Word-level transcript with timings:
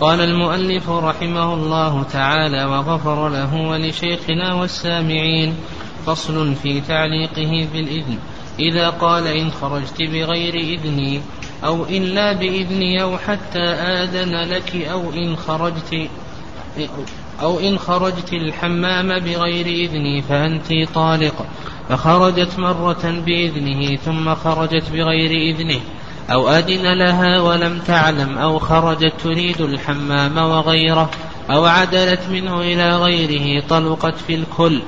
قال 0.00 0.20
المؤلف 0.20 0.90
رحمه 0.90 1.54
الله 1.54 2.02
تعالى 2.02 2.64
وغفر 2.64 3.28
له 3.28 3.54
ولشيخنا 3.54 4.54
والسامعين 4.54 5.54
فصل 6.06 6.54
في 6.54 6.80
تعليقه 6.80 7.68
بالإذن. 7.72 8.18
إذا 8.58 8.90
قال 8.90 9.26
إن 9.26 9.50
خرجت 9.50 10.02
بغير 10.02 10.54
إذني 10.54 11.20
أو 11.64 11.84
إلا 11.84 12.32
بإذني 12.32 13.02
أو 13.02 13.18
حتى 13.18 13.64
آذن 13.68 14.50
لك 14.50 14.76
أو 14.76 15.12
إن 15.12 15.36
خرجت 15.36 16.08
أو 17.42 17.60
إن 17.60 17.78
خرجت 17.78 18.32
الحمام 18.32 19.18
بغير 19.18 19.66
إذني 19.66 20.22
فأنت 20.22 20.72
طالق. 20.94 21.46
فخرجت 21.88 22.58
مرة 22.58 23.22
بإذنه 23.26 23.96
ثم 23.96 24.34
خرجت 24.34 24.90
بغير 24.92 25.54
إذنه. 25.54 25.80
أو 26.32 26.48
أذن 26.48 26.98
لها 26.98 27.40
ولم 27.40 27.78
تعلم 27.78 28.38
أو 28.38 28.58
خرجت 28.58 29.12
تريد 29.24 29.60
الحمام 29.60 30.38
وغيره 30.38 31.10
أو 31.50 31.64
عدلت 31.64 32.20
منه 32.30 32.60
إلى 32.60 32.96
غيره 32.96 33.62
طلقت 33.68 34.14
في 34.26 34.34
الكل 34.34 34.82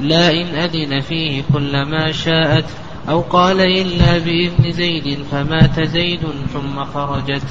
لا 0.00 0.30
إن 0.30 0.46
أذن 0.46 1.00
فيه 1.00 1.42
كل 1.52 1.82
ما 1.82 2.12
شاءت 2.12 2.64
أو 3.08 3.20
قال 3.20 3.60
إلا 3.60 4.18
بإذن 4.18 4.72
زيد 4.72 5.18
فمات 5.30 5.80
زيد 5.80 6.20
ثم 6.52 6.84
خرجت. 6.84 7.42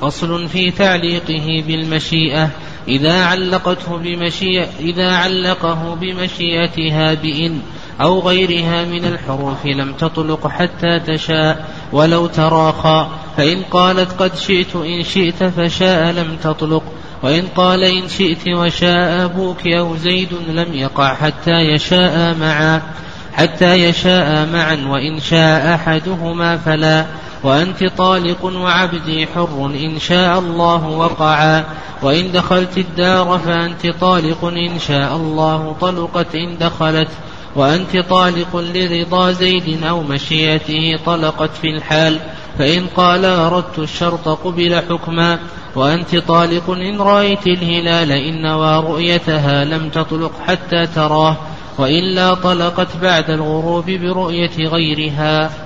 فصل 0.00 0.48
في 0.48 0.70
تعليقه 0.70 1.64
بالمشيئة. 1.66 2.50
إذا 2.88 3.24
علقته 3.24 3.96
بمشيئة 3.96 4.68
إذا 4.80 5.10
علقه 5.10 5.96
بمشيئتها 6.00 7.14
بإن 7.14 7.60
أو 8.00 8.20
غيرها 8.20 8.84
من 8.84 9.04
الحروف 9.04 9.66
لم 9.66 9.92
تطلق 9.92 10.48
حتى 10.48 11.00
تشاء 11.06 11.70
ولو 11.92 12.26
تراخى. 12.26 13.08
فإن 13.36 13.62
قالت 13.62 14.22
قد 14.22 14.36
شئت 14.36 14.76
إن 14.76 15.02
شئت 15.02 15.44
فشاء 15.44 16.12
لم 16.12 16.36
تطلق. 16.42 16.82
وإن 17.22 17.42
قال 17.56 17.84
إن 17.84 18.08
شئت 18.08 18.48
وشاء 18.48 19.24
أبوك 19.24 19.66
أو 19.66 19.96
زيد 19.96 20.28
لم 20.48 20.74
يقع 20.74 21.14
حتى 21.14 21.60
يشاء 21.74 22.34
معا 22.34 22.82
حتى 23.32 23.74
يشاء 23.74 24.46
معا 24.52 24.86
وإن 24.88 25.20
شاء 25.20 25.74
أحدهما 25.74 26.56
فلا. 26.56 27.06
وأنت 27.46 27.84
طالق 27.98 28.44
وعبدي 28.44 29.26
حر 29.26 29.66
إن 29.66 29.98
شاء 29.98 30.38
الله 30.38 30.86
وقعا. 30.86 31.64
وإن 32.02 32.32
دخلت 32.32 32.78
الدار 32.78 33.40
فأنت 33.46 33.86
طالق 34.00 34.44
إن 34.44 34.78
شاء 34.78 35.16
الله 35.16 35.76
طلقت 35.80 36.34
إن 36.34 36.58
دخلت. 36.60 37.08
وأنت 37.56 37.96
طالق 37.96 38.56
لرضا 38.56 39.30
زيد 39.30 39.84
أو 39.84 40.02
مشيئته 40.02 40.98
طلقت 41.06 41.50
في 41.62 41.68
الحال. 41.68 42.18
فإن 42.58 42.86
قال 42.96 43.24
أردت 43.24 43.78
الشرط 43.78 44.28
قبل 44.28 44.82
حكما. 44.90 45.38
وأنت 45.76 46.16
طالق 46.16 46.70
إن 46.70 47.00
رأيت 47.00 47.46
الهلال 47.46 48.12
إن 48.12 48.42
نوى 48.42 48.80
رؤيتها 48.80 49.64
لم 49.64 49.88
تطلق 49.88 50.32
حتى 50.46 50.86
تراه. 50.86 51.36
وإلا 51.78 52.34
طلقت 52.34 52.96
بعد 53.02 53.30
الغروب 53.30 53.90
برؤية 53.90 54.68
غيرها. 54.68 55.65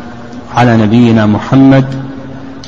على 0.55 0.77
نبينا 0.77 1.25
محمد 1.25 1.85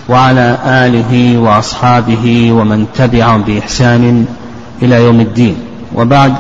وعلى 0.10 0.58
آله 0.66 1.38
وأصحابه 1.38 2.52
ومن 2.52 2.86
تبعهم 2.96 3.42
بإحسان 3.42 4.26
إلى 4.82 5.04
يوم 5.04 5.20
الدين. 5.20 5.56
وبعد 5.96 6.34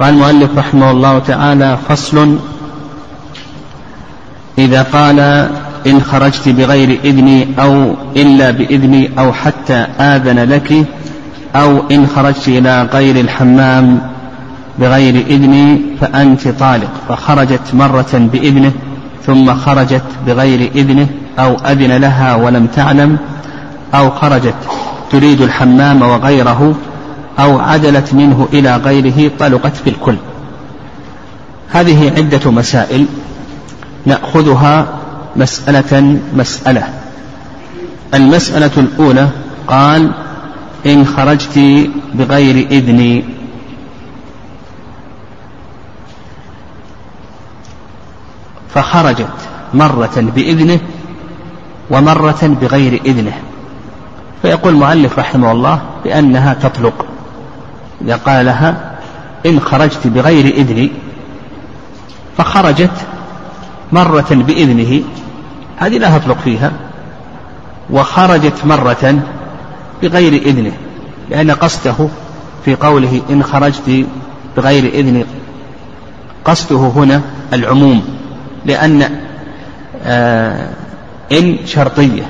قال 0.00 0.14
المؤلف 0.14 0.58
رحمه 0.58 0.90
الله 0.90 1.18
تعالى 1.18 1.78
فصل 1.88 2.38
إذا 4.58 4.82
قال 4.82 5.20
إن 5.86 6.00
خرجت 6.00 6.48
بغير 6.48 6.98
إذني 7.04 7.48
أو 7.58 7.94
إلا 8.16 8.50
بإذني 8.50 9.10
أو 9.18 9.32
حتى 9.32 9.86
آذن 10.00 10.38
لك 10.38 10.86
أو 11.56 11.82
إن 11.90 12.06
خرجت 12.06 12.48
إلى 12.48 12.88
غير 12.92 13.20
الحمام 13.20 14.00
بغير 14.78 15.14
إذني 15.14 15.80
فأنت 16.00 16.48
طالق. 16.48 16.90
فخرجت 17.08 17.74
مرة 17.74 18.12
بإذنه 18.32 18.72
ثم 19.26 19.54
خرجت 19.54 20.02
بغير 20.26 20.70
إذنه 20.74 21.08
أو 21.38 21.54
أذن 21.54 21.92
لها 21.92 22.34
ولم 22.34 22.66
تعلم 22.66 23.18
أو 23.94 24.10
خرجت 24.10 24.54
تريد 25.10 25.40
الحمام 25.40 26.02
وغيره 26.02 26.74
أو 27.38 27.58
عدلت 27.58 28.14
منه 28.14 28.48
إلى 28.52 28.76
غيره 28.76 29.30
طلقت 29.38 29.76
في 29.76 29.90
الكل 29.90 30.16
هذه 31.70 32.12
عدة 32.16 32.50
مسائل 32.50 33.06
نأخذها 34.06 34.86
مسألة 35.36 36.18
مسألة. 36.34 36.84
المسألة 38.14 38.70
الأولى 38.76 39.28
قال 39.66 40.10
إن 40.86 41.06
خرجت 41.06 41.58
بغير 42.14 42.66
إذني 42.70 43.24
فخرجت 48.74 49.48
مرة 49.74 50.10
بإذنه 50.16 50.80
ومرة 51.90 52.56
بغير 52.60 53.00
إذنه. 53.06 53.38
فيقول 54.42 54.72
المؤلف 54.72 55.18
رحمه 55.18 55.52
الله 55.52 55.80
بأنها 56.04 56.54
تطلق. 56.54 57.06
إذا 58.04 58.16
قال 58.16 58.46
لها 58.46 58.98
إن 59.46 59.60
خرجت 59.60 60.06
بغير 60.06 60.54
إذني 60.54 60.90
فخرجت 62.38 62.90
مرة 63.92 64.26
بإذنه 64.30 65.02
هذه 65.76 65.98
لا 65.98 66.18
تطلق 66.18 66.38
فيها 66.38 66.72
وخرجت 67.90 68.64
مرة 68.64 69.22
بغير 70.02 70.32
إذنه 70.32 70.72
لأن 71.30 71.50
قصده 71.50 72.08
في 72.64 72.74
قوله 72.74 73.22
إن 73.30 73.42
خرجت 73.42 74.06
بغير 74.56 74.84
إذن 74.84 75.24
قصده 76.44 76.76
هنا 76.76 77.22
العموم. 77.52 78.17
لأن 78.66 79.20
آه 80.04 80.68
إن 81.32 81.58
شرطية. 81.66 82.22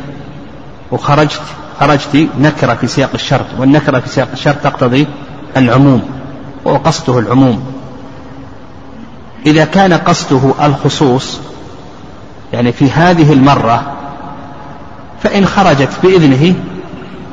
وخرجت 0.92 1.40
خرجت 1.80 2.28
نكرة 2.40 2.74
في 2.74 2.86
سياق 2.86 3.10
الشرط 3.14 3.46
والنكرة 3.58 4.00
في 4.00 4.08
سياق 4.08 4.28
الشرط 4.32 4.56
تقتضي 4.56 5.06
العموم 5.56 6.02
وقصده 6.64 7.18
العموم. 7.18 7.64
إذا 9.46 9.64
كان 9.64 9.92
قصده 9.92 10.54
الخصوص 10.66 11.40
يعني 12.52 12.72
في 12.72 12.90
هذه 12.90 13.32
المرة 13.32 13.92
فإن 15.22 15.46
خرجت 15.46 15.88
بإذنه 16.02 16.54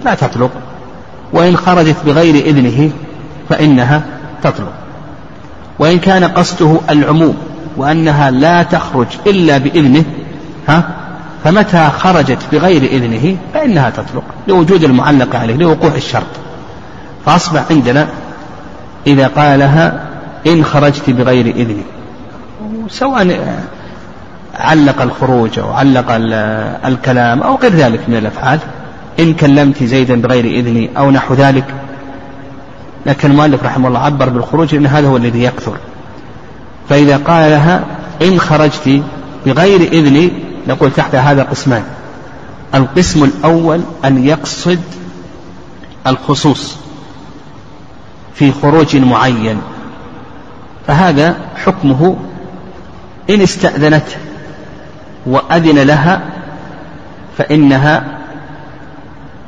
لا 0.06 0.16
تطلق 0.16 0.52
وإن 1.34 1.58
خرجت 1.58 1.96
بغير 2.06 2.36
إذنه 2.46 2.92
فإنها 3.50 4.02
تطلق. 4.44 4.74
وإن 5.80 6.00
كان 6.00 6.24
قصده 6.24 6.80
العموم 6.90 7.38
وأنها 7.78 8.32
لا 8.32 8.64
تخرج 8.64 9.08
إلا 9.28 9.58
بإذنه 9.58 10.04
ها؟ 10.68 10.84
فمتى 11.44 11.90
خرجت 11.90 12.40
بغير 12.52 12.84
إذنه 12.84 13.38
فإنها 13.54 13.90
تطلق 13.90 14.24
لوجود 14.48 14.84
المعلق 14.84 15.36
عليه 15.36 15.56
لوقوع 15.56 15.92
الشرط. 15.96 16.24
فأصبح 17.26 17.64
عندنا 17.72 18.08
إذا 19.08 19.28
قالها 19.28 20.06
إن 20.48 20.64
خرجت 20.64 21.10
بغير 21.10 21.46
إذني 21.46 21.84
سواء 22.90 23.60
علق 24.60 25.02
الخروج 25.02 25.60
أو 25.60 25.74
علق 25.74 26.06
الكلام 26.86 27.44
أو 27.44 27.56
غير 27.56 27.72
ذلك 27.72 28.00
من 28.08 28.16
الأفعال 28.16 28.60
إن 29.20 29.34
كلمت 29.34 29.84
زيدا 29.84 30.22
بغير 30.22 30.46
إذني 30.46 30.90
أو 30.98 31.12
نحو 31.12 31.34
ذلك. 31.34 31.66
لكن 33.06 33.32
المؤلف 33.32 33.64
رحمه 33.64 33.88
الله 33.88 34.00
عبر 34.00 34.30
بالخروج 34.30 34.76
لأن 34.76 34.86
هذا 34.86 35.08
هو 35.08 35.18
الذي 35.18 35.44
يكثر. 35.44 35.78
فإذا 36.90 37.18
قال 37.18 37.52
لها 37.52 37.84
إن 38.22 38.40
خرجت 38.40 39.04
بغير 39.46 39.82
إذني 39.82 40.32
نقول 40.68 40.92
تحت 40.92 41.16
هذا 41.16 41.44
قسمان. 41.44 41.84
القسم 42.76 43.24
الأول 43.24 43.82
أن 44.06 44.26
يقصد 44.26 44.80
الخصوص 46.08 46.78
في 48.36 48.52
خروج 48.52 48.96
معين. 48.96 49.62
فهذا 50.88 51.36
حكمه 51.66 52.16
إن 53.30 53.42
استأذنت 53.42 54.08
وأذن 55.26 55.80
لها 55.80 56.22
فإنها 57.38 58.04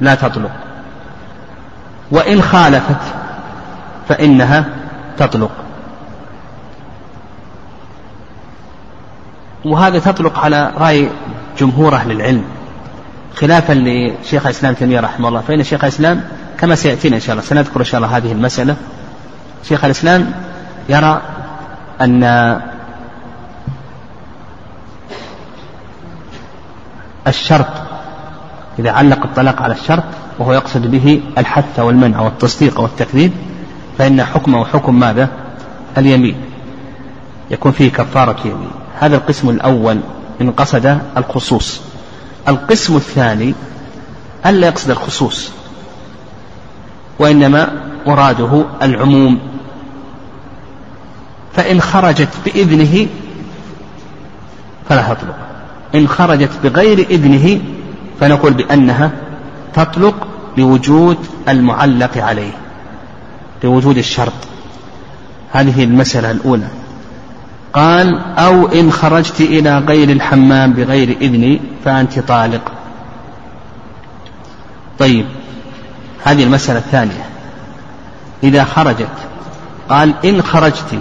لا 0.02 0.16
تطلق. 0.16 0.52
وإن 2.12 2.42
خالفت 2.42 3.02
فإنها 4.10 4.66
تطلق. 5.18 5.67
وهذا 9.66 10.00
تطلق 10.00 10.40
على 10.40 10.72
رأي 10.78 11.10
جمهور 11.60 11.96
أهل 11.96 12.12
العلم 12.12 12.44
خلافا 13.36 13.74
لشيخ 13.74 14.46
الإسلام 14.46 14.74
تيمية 14.74 15.00
رحمه 15.00 15.30
الله. 15.30 15.42
فإن 15.42 15.64
شيخ 15.64 15.84
الإسلام 15.84 16.24
كما 16.60 16.76
سيأتينا 16.76 17.16
إن 17.16 17.22
شاء 17.22 17.32
الله 17.32 17.44
سنذكر 17.46 17.80
إن 17.80 17.86
شاء 17.86 18.02
الله 18.02 18.18
هذه 18.18 18.32
المسألة. 18.32 18.76
شيخ 19.64 19.86
الإسلام 19.86 20.32
يرى 20.90 21.22
أن 22.02 22.24
الشرط 27.28 27.68
إذا 28.80 28.92
علق 28.92 29.24
الطلاق 29.24 29.62
على 29.62 29.74
الشرط 29.74 30.04
وهو 30.40 30.54
يقصد 30.54 30.92
به 30.92 31.22
الحث 31.38 31.80
والمنع 31.80 32.22
والتصديق 32.22 32.80
والتكذيب 32.80 33.32
فإن 33.98 34.24
حكمه 34.24 34.66
حكم 34.66 35.00
ماذا؟ 35.00 35.30
اليمين. 35.98 36.36
يكون 37.52 37.72
فيه 37.72 37.92
كفارة 37.92 38.38
يمين. 38.46 38.72
هذا 39.00 39.16
القسم 39.16 39.50
الأول 39.50 40.00
إن 40.42 40.52
قصد 40.52 41.00
الخصوص. 41.18 41.82
القسم 42.48 42.96
الثاني 42.96 43.54
ألا 44.46 44.68
يقصد 44.68 44.90
الخصوص 44.90 45.52
وإنما 47.20 47.72
مراده 48.08 48.66
العموم. 48.82 49.40
فإن 51.54 51.82
خرجت 51.82 52.30
بإذنه 52.46 53.08
فلا 54.90 55.14
تطلق. 55.14 55.36
إن 55.96 56.08
خرجت 56.08 56.52
بغير 56.64 57.00
إذنه 57.00 57.62
فنقول 58.20 58.54
بأنها 58.54 59.12
تطلق 59.74 60.28
لوجود 60.58 61.18
المعلق 61.50 62.18
عليه 62.18 62.52
لوجود 63.64 63.98
الشرط. 63.98 64.34
هذه 65.52 65.84
المسألة 65.84 66.32
الأولى. 66.32 66.68
قال 67.78 68.20
أو 68.38 68.68
إن 68.68 68.92
خرجت 68.92 69.42
إلى 69.42 69.78
غير 69.78 70.10
الحمام 70.10 70.74
بغير 70.74 71.18
إذني 71.22 71.60
فأنت 71.86 72.20
طالق. 72.20 72.72
طيب 75.00 75.26
هذه 76.24 76.44
المسألة 76.44 76.80
الثانية. 76.80 77.26
إذا 78.44 78.64
خرجت 78.64 79.08
قال 79.90 80.14
إن 80.26 80.42
خرجت 80.42 81.00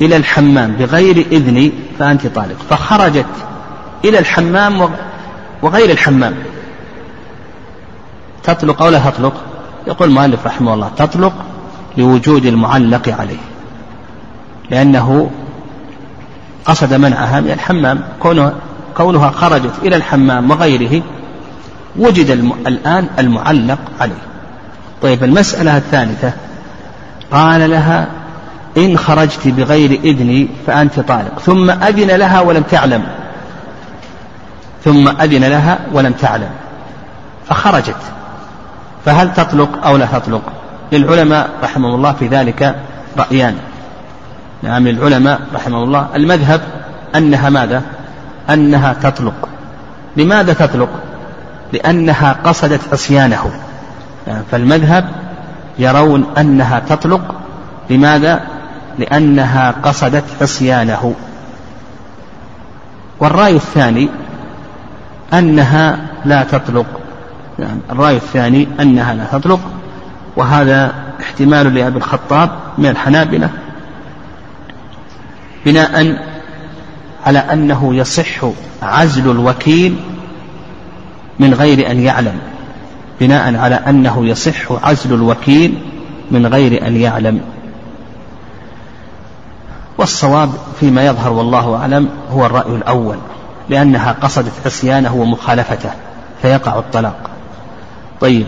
إلى 0.00 0.16
الحمام 0.16 0.72
بغير 0.72 1.16
إذني 1.32 1.72
فأنت 1.98 2.26
طالق. 2.26 2.56
فخرجت 2.70 3.26
إلى 4.04 4.18
الحمام 4.18 4.90
وغير 5.62 5.90
الحمام. 5.90 6.34
تطلق 8.42 8.82
أو 8.82 8.88
لا 8.88 9.10
تطلق؟ 9.10 9.34
يقول 9.86 10.08
المؤلف 10.08 10.46
رحمه 10.46 10.74
الله 10.74 10.90
تطلق 10.96 11.32
لوجود 11.98 12.46
المعلق 12.46 13.08
عليه. 13.08 13.40
لأنه 14.70 15.30
قصد 16.64 16.94
منعها 16.94 17.40
من 17.40 17.50
الحمام 17.50 18.00
كونها, 18.20 18.52
كونها 18.96 19.30
خرجت 19.30 19.72
إلى 19.82 19.96
الحمام 19.96 20.50
وغيره 20.50 21.02
وجد 21.96 22.30
الآن 22.66 23.08
المعلق 23.18 23.78
عليه. 24.00 24.22
طيب 25.02 25.24
المسألة 25.24 25.76
الثالثة. 25.76 26.32
قال 27.32 27.70
لها 27.70 28.06
إن 28.76 28.98
خرجت 28.98 29.48
بغير 29.48 29.90
إذني 29.90 30.48
فأنت 30.66 31.00
طالق. 31.00 31.38
ثم 31.38 31.70
أذن 31.70 32.10
لها 32.16 32.40
ولم 32.40 32.62
تعلم. 32.62 33.02
ثم 34.84 35.08
أذن 35.08 35.44
لها 35.44 35.78
ولم 35.92 36.12
تعلم. 36.12 36.50
فخرجت. 37.48 37.96
فهل 39.04 39.34
تطلق 39.34 39.86
أو 39.86 39.96
لا 39.96 40.06
تطلق؟ 40.06 40.42
للعلماء 40.92 41.50
رحمه 41.62 41.94
الله 41.94 42.12
في 42.12 42.26
ذلك 42.28 42.76
رأيان. 43.18 43.56
نعم 44.62 44.88
للعلماء 44.88 45.40
رحمه 45.54 45.84
الله 45.84 46.06
المذهب 46.14 46.60
أنها 47.14 47.50
ماذا؟ 47.50 47.82
أنها 48.50 48.92
تطلق. 48.92 49.48
لماذا 50.16 50.52
تطلق؟ 50.52 50.88
لأنها 51.72 52.36
قصدت 52.44 52.80
عصيانه. 52.92 53.50
يعني 54.26 54.42
فالمذهب 54.50 55.08
يرون 55.78 56.26
أنها 56.38 56.78
تطلق. 56.88 57.34
لماذا؟ 57.90 58.40
لأنها 58.98 59.74
قصدت 59.82 60.24
عصيانه. 60.40 61.14
والرأي 63.20 63.56
الثاني 63.56 64.08
أنها 65.32 65.98
لا 66.24 66.42
تطلق. 66.42 66.86
يعني 67.58 67.80
الرأي 67.90 68.16
الثاني 68.16 68.68
أنها 68.80 69.14
لا 69.14 69.24
تطلق. 69.32 69.60
وهذا 70.36 70.92
احتمال 71.20 71.74
لأبي 71.74 71.98
الخطاب 71.98 72.50
من 72.78 72.86
الحنابلة. 72.86 73.48
بناء 75.66 76.18
على 77.26 77.38
أنه 77.38 77.94
يصح 77.94 78.44
عزل 78.82 79.30
الوكيل 79.30 79.96
من 81.38 81.54
غير 81.54 81.90
أن 81.90 82.00
يعلم 82.00 82.38
بناء 83.20 83.56
على 83.56 83.74
أنه 83.74 84.26
يصح 84.26 84.72
عزل 84.84 85.14
الوكيل 85.14 85.78
من 86.30 86.46
غير 86.46 86.86
أن 86.86 86.96
يعلم. 86.96 87.40
والصواب 89.98 90.50
فيما 90.80 91.06
يظهر 91.06 91.32
والله 91.32 91.76
أعلم 91.76 92.08
هو 92.30 92.46
الرأي 92.46 92.76
الأول 92.76 93.16
لأنها 93.68 94.12
قصدت 94.12 94.52
عصيانه 94.66 95.14
ومخالفته 95.14 95.90
فيقع 96.42 96.78
الطلاق. 96.78 97.30
طيب 98.20 98.46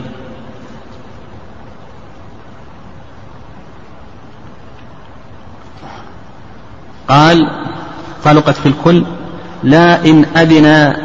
قال 7.08 7.50
طلقت 8.24 8.56
في 8.56 8.66
الكل 8.66 9.04
لا 9.62 10.04
إن 10.06 10.24
أذن 10.36 10.96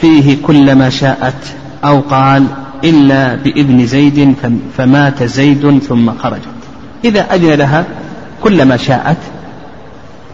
فيه 0.00 0.42
كل 0.42 0.74
ما 0.74 0.90
شاءت 0.90 1.56
أو 1.84 2.00
قال 2.00 2.46
إلا 2.84 3.34
بإذن 3.34 3.86
زيد 3.86 4.34
فمات 4.78 5.22
زيد 5.22 5.78
ثم 5.78 6.10
خرجت. 6.18 6.48
إذا 7.04 7.34
أذن 7.34 7.52
لها 7.52 7.84
كل 8.42 8.64
ما 8.64 8.76
شاءت 8.76 9.16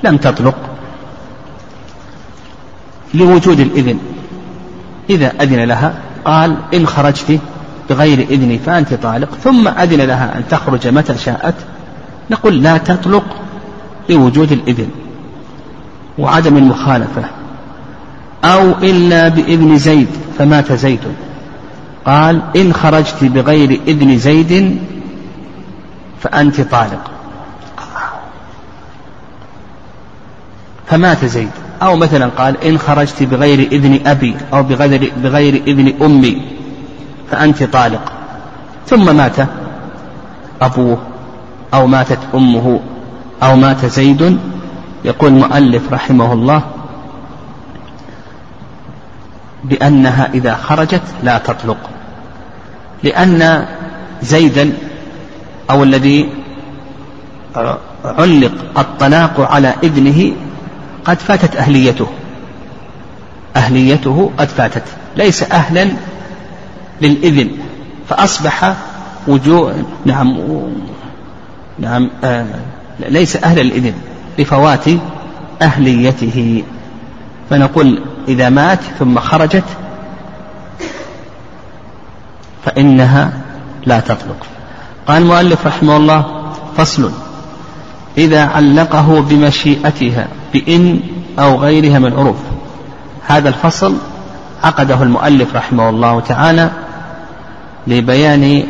لم 0.05 0.17
تطلق 0.17 0.56
لوجود 3.15 3.61
الإذن. 3.61 3.99
إذا 5.11 5.32
أذن 5.41 5.65
لها 5.65 5.94
قال 6.25 6.56
إن 6.75 6.87
خرجت 6.87 7.41
بغير 7.91 8.19
إذني 8.19 8.58
فأنت 8.58 8.94
طالق 8.94 9.34
ثم 9.34 9.69
أذن 9.69 10.01
لها 10.01 10.39
أن 10.39 10.43
تخرج 10.51 10.89
متى 10.89 11.19
شاءت 11.19 11.55
نقول 12.31 12.63
لا 12.63 12.79
تطلق 12.79 13.25
لوجود 14.08 14.53
الإذن. 14.53 14.89
وعدم 16.19 16.57
المخالفة. 16.57 17.25
أو 18.45 18.71
إلا 18.83 19.29
بإذن 19.29 19.79
زيد 19.79 20.09
فمات 20.39 20.73
زيد. 20.73 21.01
قال 22.07 22.43
إن 22.57 22.73
خرجت 22.73 23.25
بغير 23.25 23.81
إذن 23.87 24.19
زيد 24.19 24.79
فأنت 26.23 26.61
طالق. 26.61 27.11
فمات 30.87 31.25
زيد. 31.25 31.51
أو 31.83 31.97
مثلا 31.97 32.31
قال 32.39 32.65
إن 32.65 32.79
خرجت 32.79 33.23
بغير 33.23 33.59
إذن 33.73 34.07
أبي 34.07 34.35
أو 34.53 34.63
بغير, 34.63 35.13
بغير 35.23 35.63
إذن 35.67 36.03
أمي 36.03 36.43
فأنت 37.31 37.63
طالق. 37.63 38.13
ثم 38.87 39.17
مات 39.17 39.37
أبوه 40.63 40.99
أو 41.75 41.87
ماتت 41.87 42.19
أمه 42.35 42.81
أو 43.43 43.57
مات 43.57 43.87
زيد 43.87 44.39
يقول 45.05 45.32
المؤلف 45.32 45.93
رحمه 45.93 46.32
الله 46.32 46.63
بأنها 49.65 50.31
إذا 50.35 50.55
خرجت 50.55 51.03
لا 51.23 51.39
تطلق. 51.39 51.91
لأن 53.03 53.67
زيدا 54.23 54.73
أو 55.71 55.82
الذي 55.82 56.29
علق 58.05 58.79
الطلاق 58.79 59.41
على 59.41 59.75
إذنه 59.82 60.32
قد 61.05 61.19
فاتت 61.19 61.56
أهليته. 61.56 62.06
أهليته 63.56 64.31
قد 64.39 64.49
فاتت. 64.49 64.85
ليس 65.17 65.43
أهلا 65.43 65.89
للإذن. 67.01 67.51
فأصبح 68.09 68.75
وجوه 69.29 69.75
نعم 70.05 70.37
نعم 71.79 72.11
آه 72.25 72.47
ليس 73.01 73.37
أهلا 73.37 73.61
للإذن 73.61 73.94
لفوات 74.39 74.84
أهليته. 75.62 76.65
فنقول 77.51 78.03
إذا 78.29 78.48
مات 78.48 78.81
ثم 78.98 79.19
خرجت 79.19 79.65
فإنها 82.65 83.32
لا 83.86 84.01
تطلق. 84.01 84.46
قال 85.06 85.22
المؤلف 85.22 85.67
رحمه 85.67 85.96
الله 85.96 86.53
فصل. 86.77 87.12
إذا 88.19 88.44
علقه 88.44 89.20
بمشيئتها 89.20 90.29
بإن 90.53 91.01
أو 91.39 91.56
غيرها 91.56 91.98
من 91.98 92.06
العروف 92.06 92.36
هذا 93.27 93.48
الفصل 93.48 93.96
عقده 94.65 95.03
المؤلف 95.03 95.56
رحمه 95.56 95.89
الله 95.89 96.20
تعالى 96.20 96.70
لبيان 97.86 98.62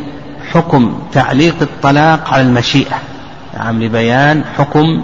حكم 0.51 0.93
تعليق 1.11 1.55
الطلاق 1.61 2.33
على 2.33 2.41
المشيئة. 2.41 2.95
نعم 3.57 3.83
لبيان 3.83 4.43
حكم 4.57 5.03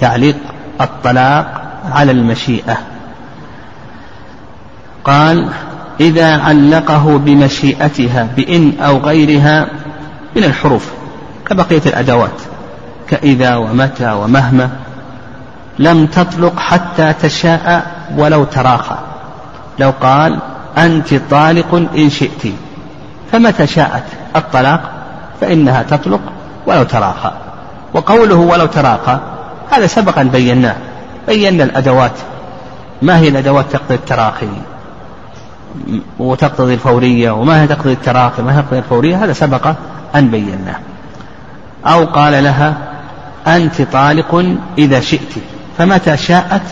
تعليق 0.00 0.36
الطلاق 0.80 1.62
على 1.92 2.12
المشيئة. 2.12 2.76
قال 5.04 5.48
إذا 6.00 6.36
علقه 6.36 7.18
بمشيئتها 7.18 8.28
بإن 8.36 8.72
أو 8.80 8.98
غيرها 8.98 9.68
من 10.36 10.44
الحروف 10.44 10.90
كبقية 11.46 11.82
الأدوات 11.86 12.40
كإذا 13.08 13.56
ومتى 13.56 14.12
ومهما 14.12 14.70
لم 15.78 16.06
تطلق 16.06 16.58
حتى 16.58 17.12
تشاء 17.12 17.86
ولو 18.16 18.44
تراخى. 18.44 18.98
لو 19.78 19.92
قال 20.02 20.38
أنت 20.78 21.14
طالق 21.14 21.74
إن 21.74 22.10
شئت. 22.10 22.54
فمتى 23.32 23.66
شاءت 23.66 24.04
الطلاق؟ 24.36 24.90
فإنها 25.40 25.82
تطلق 25.82 26.20
ولو 26.66 26.82
تراخى. 26.82 27.32
وقوله 27.94 28.36
ولو 28.36 28.66
تراخى 28.66 29.18
هذا 29.70 29.86
سبق 29.86 30.18
أن 30.18 30.28
بيناه. 30.28 30.76
بينا 31.26 31.64
الأدوات. 31.64 32.12
ما 33.02 33.18
هي 33.18 33.28
الأدوات 33.28 33.64
تقتضي 33.72 33.94
التراخي؟ 33.94 34.48
وتقتضي 36.18 36.74
الفورية 36.74 37.30
وما 37.30 37.62
هي 37.62 37.66
تقتضي 37.66 37.92
التراخي؟ 37.92 38.42
ما 38.42 38.58
هي 38.58 38.62
تقتضي 38.62 38.78
الفورية؟ 38.78 39.24
هذا 39.24 39.32
سبق 39.32 39.74
أن 40.14 40.30
بيناه. 40.30 40.78
أو 41.86 42.04
قال 42.04 42.44
لها 42.44 42.76
أنت 43.46 43.82
طالق 43.82 44.56
إذا 44.78 45.00
شئت 45.00 45.32
فمتى 45.78 46.16
شاءت 46.16 46.62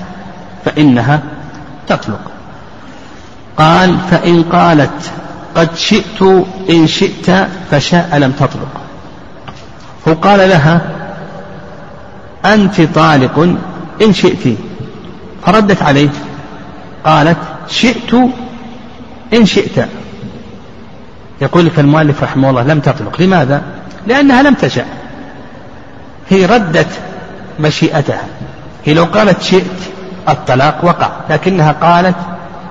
فإنها 0.64 1.21
تطلق. 1.88 2.21
قال 3.57 3.99
فإن 4.11 4.43
قالت 4.43 5.11
قد 5.55 5.76
شئت 5.76 6.23
إن 6.71 6.87
شئت 6.87 7.47
فشاء 7.71 8.19
لم 8.19 8.33
تطلق. 8.33 8.81
هو 10.09 10.12
قال 10.12 10.49
لها 10.49 10.81
أنت 12.45 12.80
طالق 12.80 13.57
إن 14.02 14.12
شئت. 14.12 14.59
فردت 15.47 15.83
عليه. 15.83 16.09
قالت 17.04 17.38
شئت 17.68 18.14
إن 19.35 19.47
شئت. 19.47 19.88
يقول 21.40 21.66
لك 21.66 21.78
المؤلف 21.78 22.23
رحمه 22.23 22.50
الله 22.50 22.62
لم 22.62 22.80
تطلق. 22.80 23.21
لماذا؟ 23.21 23.62
لأنها 24.07 24.42
لم 24.42 24.54
تشأ. 24.54 24.85
هي 26.30 26.47
ردت 26.47 26.88
مشيئتها. 27.61 28.25
هي 28.85 28.95
لو 28.95 29.04
قالت 29.04 29.42
شئت 29.42 29.80
الطلاق 30.28 30.85
وقع. 30.85 31.11
لكنها 31.30 31.73
قالت 31.73 32.16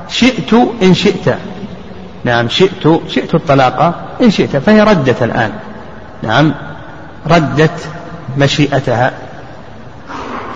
شئت 0.10 0.54
إن 0.84 0.94
شئت. 0.94 1.36
نعم 2.24 2.50
شئت 2.50 3.02
شئت 3.08 3.36
الطلاق 3.36 3.96
إن 4.22 4.32
شئت. 4.32 4.58
فهي 4.58 4.82
ردت 4.82 5.24
الآن. 5.24 5.52
نعم 6.24 6.54
ردت 7.28 7.88
مشيئتها. 8.38 9.12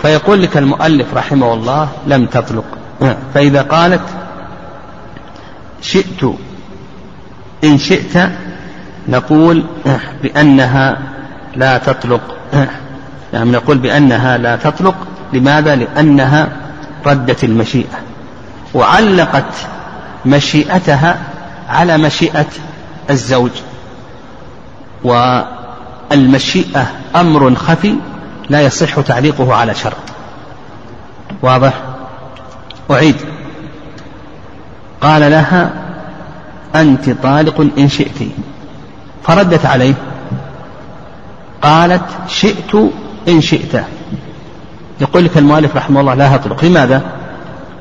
فيقول 0.02 0.42
لك 0.42 0.56
المؤلف 0.56 1.14
رحمه 1.14 1.54
الله 1.54 1.88
لم 2.06 2.26
تطلق. 2.26 2.64
فإذا 3.34 3.62
قالت 3.62 4.02
شئت 5.82 6.24
إن 7.64 7.78
شئت 7.78 8.30
نقول 9.08 9.64
بأنها 10.22 10.98
لا 11.56 11.78
تطلق. 11.78 12.20
نعم 13.32 13.52
نقول 13.52 13.78
بأنها 13.78 14.38
لا 14.38 14.56
تطلق. 14.56 14.94
لماذا؟ 15.32 15.74
لأنها 15.74 16.48
ردت 17.06 17.44
المشيئة. 17.44 17.98
وعلقت 18.74 19.54
مشيئتها 20.26 21.18
على 21.68 21.98
مشيئة 21.98 22.46
الزوج. 23.10 23.50
والمشيئة 25.04 26.86
أمر 27.16 27.54
خفي 27.54 27.94
لا 28.52 28.60
يصح 28.60 29.00
تعليقه 29.00 29.54
على 29.54 29.74
شرط. 29.74 29.96
واضح؟ 31.42 31.72
أعيد. 32.90 33.16
قال 35.00 35.30
لها 35.30 35.70
أنت 36.74 37.10
طالق 37.10 37.60
إن 37.78 37.88
شئت. 37.88 38.28
فردت 39.24 39.66
عليه. 39.66 39.94
قالت 41.62 42.02
شئت 42.28 42.74
إن 43.28 43.40
شئت. 43.40 43.84
يقول 45.00 45.24
لك 45.24 45.38
المؤلف 45.38 45.76
رحمه 45.76 46.00
الله 46.00 46.14
لا 46.14 46.36
تطلق 46.36 46.64
لماذا؟ 46.64 47.02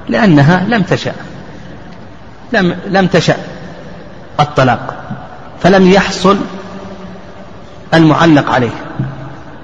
لأنها 0.09 0.65
لم 0.67 0.81
تشأ. 0.81 1.13
لم, 2.53 2.75
لم 2.87 3.07
تشأ 3.07 3.37
الطلاق. 4.39 4.95
فلم 5.63 5.91
يحصل 5.91 6.37
المعلق 7.93 8.51
عليه. 8.51 8.80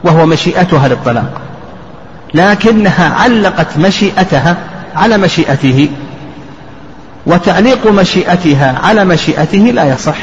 وهو 0.07 0.25
مشيئتها 0.25 0.87
للطلاق. 0.87 1.41
لكنها 2.33 3.13
علقت 3.13 3.77
مشيئتها 3.77 4.57
على 4.95 5.17
مشيئته 5.17 5.89
وتعليق 7.25 7.87
مشيئتها 7.87 8.79
على 8.83 9.05
مشيئته 9.05 9.57
لا 9.57 9.93
يصح. 9.93 10.17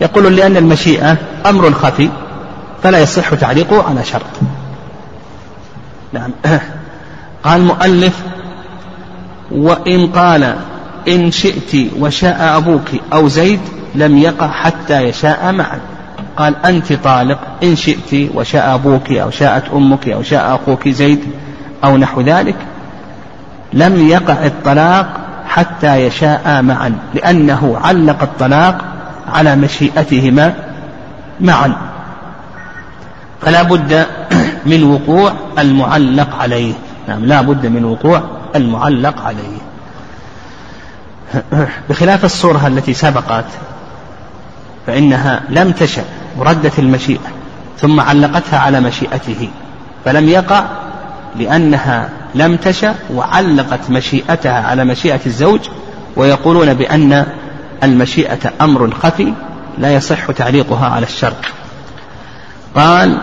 يقول 0.00 0.36
لأن 0.36 0.56
المشيئة 0.56 1.16
أمر 1.46 1.72
خفي 1.72 2.08
فلا 2.82 2.98
يصح 2.98 3.34
تعليقه 3.34 3.88
على 3.88 4.04
شرط. 4.04 4.22
نعم. 6.12 6.30
قال 7.44 7.60
المؤلف 7.60 8.14
وإن 9.50 10.06
قال 10.06 10.56
إن 11.08 11.30
شئت 11.30 11.92
وشاء 11.98 12.56
أبوك 12.56 12.88
أو 13.12 13.28
زيد 13.28 13.60
لم 13.94 14.18
يقع 14.18 14.48
حتى 14.48 15.02
يشاء 15.02 15.52
معا 15.52 15.80
قال 16.36 16.66
أنت 16.66 16.92
طالق 16.92 17.38
إن 17.62 17.76
شئت 17.76 18.30
وشاء 18.34 18.74
أبوك 18.74 19.12
أو 19.12 19.30
شاءت 19.30 19.64
أمك 19.72 20.08
أو 20.08 20.22
شاء 20.22 20.54
أخوك 20.54 20.88
زيد 20.88 21.24
أو 21.84 21.96
نحو 21.96 22.20
ذلك 22.20 22.56
لم 23.72 24.08
يقع 24.08 24.46
الطلاق 24.46 25.06
حتى 25.48 26.06
يشاء 26.06 26.62
معا 26.62 26.98
لأنه 27.14 27.78
علق 27.84 28.22
الطلاق 28.22 28.84
على 29.28 29.56
مشيئتهما 29.56 30.54
معا. 31.40 31.76
فلا 33.42 33.62
بد 33.62 34.06
من 34.66 34.82
وقوع 34.84 35.32
المعلق 35.58 36.36
عليه. 36.36 36.72
نعم 37.08 37.24
لا 37.24 37.40
بد 37.40 37.66
من 37.66 37.84
وقوع 37.84 38.22
المعلق 38.56 39.22
عليه. 39.22 39.58
بخلاف 41.90 42.24
الصورة 42.24 42.66
التي 42.66 42.94
سبقت 42.94 43.44
فإنها 44.86 45.42
لم 45.48 45.72
تشأ. 45.72 46.04
وردت 46.38 46.78
المشيئة 46.78 47.28
ثم 47.80 48.00
علقتها 48.00 48.58
على 48.58 48.80
مشيئته 48.80 49.48
فلم 50.04 50.28
يقع 50.28 50.64
لأنها 51.36 52.08
لم 52.34 52.56
تشأ 52.56 52.94
وعلقت 53.14 53.90
مشيئتها 53.90 54.66
على 54.68 54.84
مشيئة 54.84 55.20
الزوج 55.26 55.60
ويقولون 56.16 56.74
بأن 56.74 57.26
المشيئة 57.82 58.52
أمر 58.60 58.90
خفي 59.02 59.32
لا 59.78 59.94
يصح 59.94 60.30
تعليقها 60.30 60.88
على 60.88 61.06
الشرط. 61.06 61.36
قال 62.74 63.18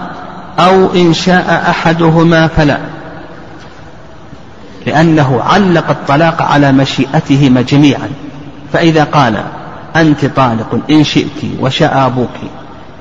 أو 0.59 0.93
إن 0.93 1.13
شاء 1.13 1.63
أحدهما 1.69 2.47
فلا 2.47 2.77
لأنه 4.85 5.41
علق 5.41 5.89
الطلاق 5.89 6.41
على 6.41 6.71
مشيئتهما 6.71 7.61
جميعا. 7.61 8.09
فإذا 8.73 9.03
قال 9.03 9.43
أنت 9.95 10.25
طالق 10.25 10.79
إن 10.89 11.03
شئت 11.03 11.59
وشاء 11.59 12.05
أبوك 12.05 12.29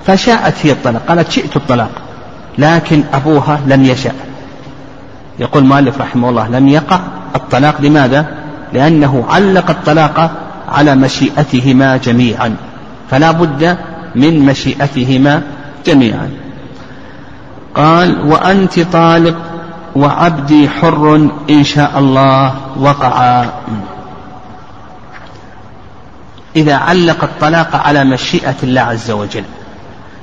فشاءت 0.07 0.55
هي 0.67 0.73
الطلاق. 0.73 1.03
قالت 1.09 1.31
شئت 1.31 1.57
الطلاق 1.57 1.91
لكن 2.59 3.05
أبوها 3.13 3.61
لم 3.67 3.85
يشأ. 3.85 4.13
يقول 5.39 5.65
مالك 5.65 6.01
رحمه 6.01 6.29
الله 6.29 6.49
لم 6.49 6.69
يقع 6.69 7.01
الطلاق. 7.35 7.81
لماذا؟ 7.81 8.27
لأنه 8.73 9.25
علق 9.29 9.71
الطلاق 9.71 10.31
على 10.69 10.95
مشيئتهما 10.95 11.97
جميعا 11.97 12.57
فلا 13.11 13.31
بد 13.31 13.77
من 14.15 14.39
مشيئتهما 14.47 15.43
جميعا. 15.87 16.31
قال 17.75 18.27
وأنت 18.27 18.81
طالق 18.81 19.37
وعبدي 19.97 20.69
حر 20.69 21.31
إن 21.51 21.65
شاء 21.65 21.99
الله 21.99 22.55
وقعا 22.77 23.51
إذا 26.57 26.75
علق 26.75 27.25
الطلاق 27.25 27.77
على 27.77 28.05
مشيئة 28.05 28.55
الله 28.63 28.81
عز 28.81 29.11
وجل 29.11 29.45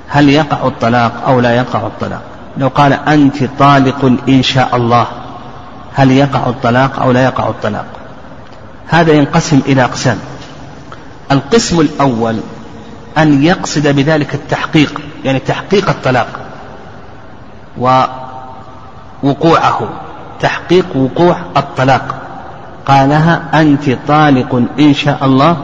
هل 0.09 0.29
يقع 0.29 0.67
الطلاق 0.67 1.23
أو 1.27 1.39
لا 1.39 1.55
يقع 1.55 1.79
الطلاق؟ 1.87 2.21
لو 2.57 2.67
قال 2.67 2.93
أنت 2.93 3.43
طالق 3.59 4.05
إن 4.29 4.43
شاء 4.43 4.75
الله 4.75 5.07
هل 5.93 6.11
يقع 6.11 6.49
الطلاق 6.49 6.99
أو 6.99 7.11
لا 7.11 7.23
يقع 7.23 7.49
الطلاق؟ 7.49 7.85
هذا 8.87 9.11
ينقسم 9.11 9.61
إلى 9.65 9.83
أقسام. 9.83 10.17
القسم 11.31 11.79
الأول 11.79 12.39
أن 13.17 13.43
يقصد 13.43 13.87
بذلك 13.87 14.35
التحقيق 14.35 15.01
يعني 15.25 15.39
تحقيق 15.39 15.89
الطلاق 15.89 16.27
ووقوعه 19.23 19.89
تحقيق 20.39 20.85
وقوع 20.95 21.37
الطلاق. 21.57 22.15
قالها 22.85 23.41
أنت 23.53 23.97
طالق 24.07 24.63
إن 24.79 24.93
شاء 24.93 25.25
الله 25.25 25.57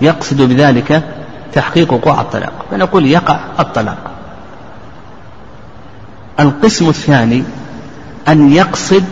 يقصد 0.00 0.42
بذلك 0.42 1.17
تحقيق 1.52 1.92
وقوع 1.92 2.20
الطلاق. 2.20 2.52
فنقول 2.70 3.06
يقع 3.06 3.40
الطلاق. 3.60 3.98
القسم 6.40 6.88
الثاني 6.88 7.44
أن 8.28 8.52
يقصد 8.52 9.04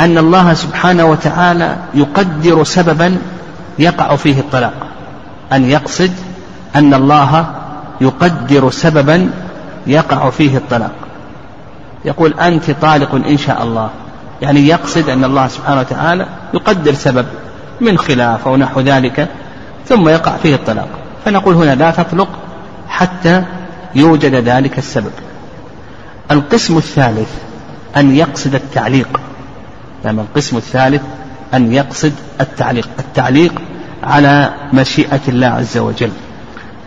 أن 0.00 0.18
الله 0.18 0.54
سبحانه 0.54 1.04
وتعالى 1.04 1.76
يقدر 1.94 2.64
سببا 2.64 3.16
يقع 3.78 4.16
فيه 4.16 4.40
الطلاق. 4.40 4.86
أن 5.52 5.64
يقصد 5.64 6.12
أن 6.76 6.94
الله 6.94 7.46
يقدر 8.00 8.70
سببا 8.70 9.30
يقع 9.86 10.30
فيه 10.30 10.56
الطلاق. 10.56 10.92
يقول 12.04 12.34
أنت 12.40 12.70
طالق 12.70 13.14
إن 13.14 13.38
شاء 13.38 13.62
الله. 13.62 13.90
يعني 14.42 14.68
يقصد 14.68 15.08
أن 15.08 15.24
الله 15.24 15.48
سبحانه 15.48 15.80
وتعالى 15.80 16.26
يقدر 16.54 16.94
سبب 16.94 17.26
من 17.80 17.98
خلاف 17.98 18.48
أو 18.48 18.56
نحو 18.56 18.80
ذلك 18.80 19.28
ثم 19.88 20.08
يقع 20.08 20.36
فيه 20.36 20.54
الطلاق. 20.54 20.88
فنقول 21.24 21.54
هنا 21.54 21.74
لا 21.74 21.90
تطلق 21.90 22.28
حتى 22.88 23.44
يوجد 23.94 24.34
ذلك 24.34 24.78
السبب. 24.78 25.12
القسم 26.30 26.76
الثالث 26.76 27.30
أن 27.96 28.16
يقصد 28.16 28.54
التعليق. 28.54 29.20
يعني 30.04 30.20
القسم 30.20 30.56
الثالث 30.56 31.02
أن 31.54 31.72
يقصد 31.72 32.12
التعليق. 32.40 32.88
التعليق 32.98 33.62
على 34.02 34.50
مشيئة 34.72 35.20
الله 35.28 35.46
عز 35.46 35.78
وجل. 35.78 36.10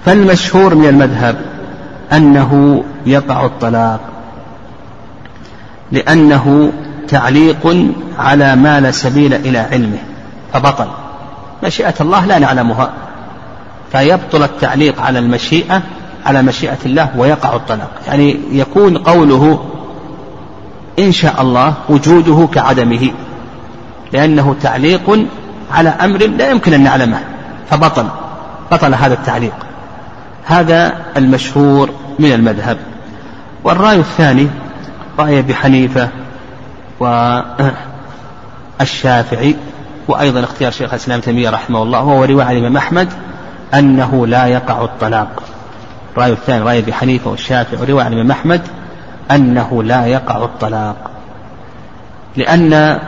فالمشهور 0.05 0.75
من 0.75 0.85
المذهب 0.85 1.41
أنه 2.13 2.83
يقع 3.05 3.45
الطلاق. 3.45 3.99
لأنه 5.91 6.71
تعليق 7.07 7.91
على 8.19 8.55
ما 8.55 8.79
لا 8.79 8.91
سبيل 8.91 9.33
إلى 9.33 9.59
علمه. 9.59 9.97
فبطل. 10.53 10.87
مشيئة 11.63 11.93
الله 12.01 12.25
لا 12.25 12.39
نعلمها. 12.39 12.93
فيبطل 13.91 14.43
التعليق 14.43 15.01
على 15.01 15.19
المشيئة 15.19 15.81
على 16.25 16.41
مشيئة 16.41 16.77
الله 16.85 17.09
ويقع 17.17 17.55
الطلاق. 17.55 17.89
يعني 18.07 18.39
يكون 18.51 18.97
قوله 18.97 19.65
إن 20.99 21.11
شاء 21.11 21.41
الله 21.41 21.73
وجوده 21.89 22.47
كعدمه 22.53 23.11
لأنه 24.13 24.55
تعليق 24.61 25.25
على 25.71 25.89
أمر 25.89 26.17
لا 26.17 26.49
يمكن 26.49 26.73
أن 26.73 26.83
نعلمه 26.83 27.19
فبطل 27.69 28.07
بطل 28.71 28.93
هذا 28.93 29.13
التعليق. 29.13 29.53
هذا 30.45 30.93
المشهور 31.17 31.89
من 32.19 32.31
المذهب. 32.31 32.77
والرأي 33.63 33.99
الثاني 33.99 34.47
رأي 35.19 35.39
أبي 35.39 35.55
حنيفة 35.55 36.09
والشافعي 38.79 39.55
وأيضا 40.07 40.43
اختيار 40.43 40.71
شيخ 40.71 40.93
الإسلام 40.93 41.19
تيمية 41.19 41.49
رحمه 41.49 41.83
الله 41.83 42.03
وهو 42.03 42.23
رواية 42.23 42.51
الإمام 42.51 42.77
أحمد. 42.77 43.07
أنه 43.73 44.27
لا 44.27 44.45
يقع 44.45 44.83
الطلاق. 44.83 45.43
الرأي 46.13 46.31
الثاني 46.31 46.63
رأي 46.63 46.79
أبي 46.79 46.93
حنيفة 46.93 47.29
والشافعي 47.29 47.81
ورواية 47.81 48.05
عن 48.05 48.13
الإمام 48.13 48.31
أحمد 48.31 48.61
أنه 49.31 49.83
لا 49.83 50.05
يقع 50.05 50.43
الطلاق. 50.43 51.11
لأن 52.37 52.99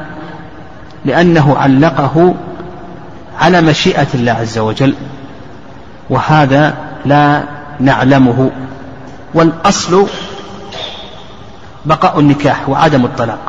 لأنه 1.06 1.58
علقه 1.58 2.34
على 3.40 3.62
مشيئة 3.62 4.08
الله 4.14 4.32
عز 4.32 4.58
وجل 4.58 4.94
وهذا 6.10 6.74
لا 7.06 7.44
نعلمه. 7.80 8.52
والأصل 9.34 10.08
بقاء 11.86 12.20
النكاح 12.20 12.70
وعدم 12.70 13.06
الطلاق 13.06 13.40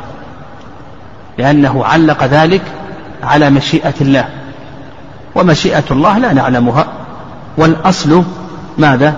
لأنه 1.37 1.85
علق 1.85 2.23
ذلك 2.23 2.61
على 3.23 3.49
مشيئة 3.49 3.93
الله 4.01 4.29
ومشيئة 5.35 5.83
الله 5.91 6.17
لا 6.17 6.33
نعلمها. 6.33 6.87
والأصل 7.57 8.23
ماذا؟ 8.77 9.13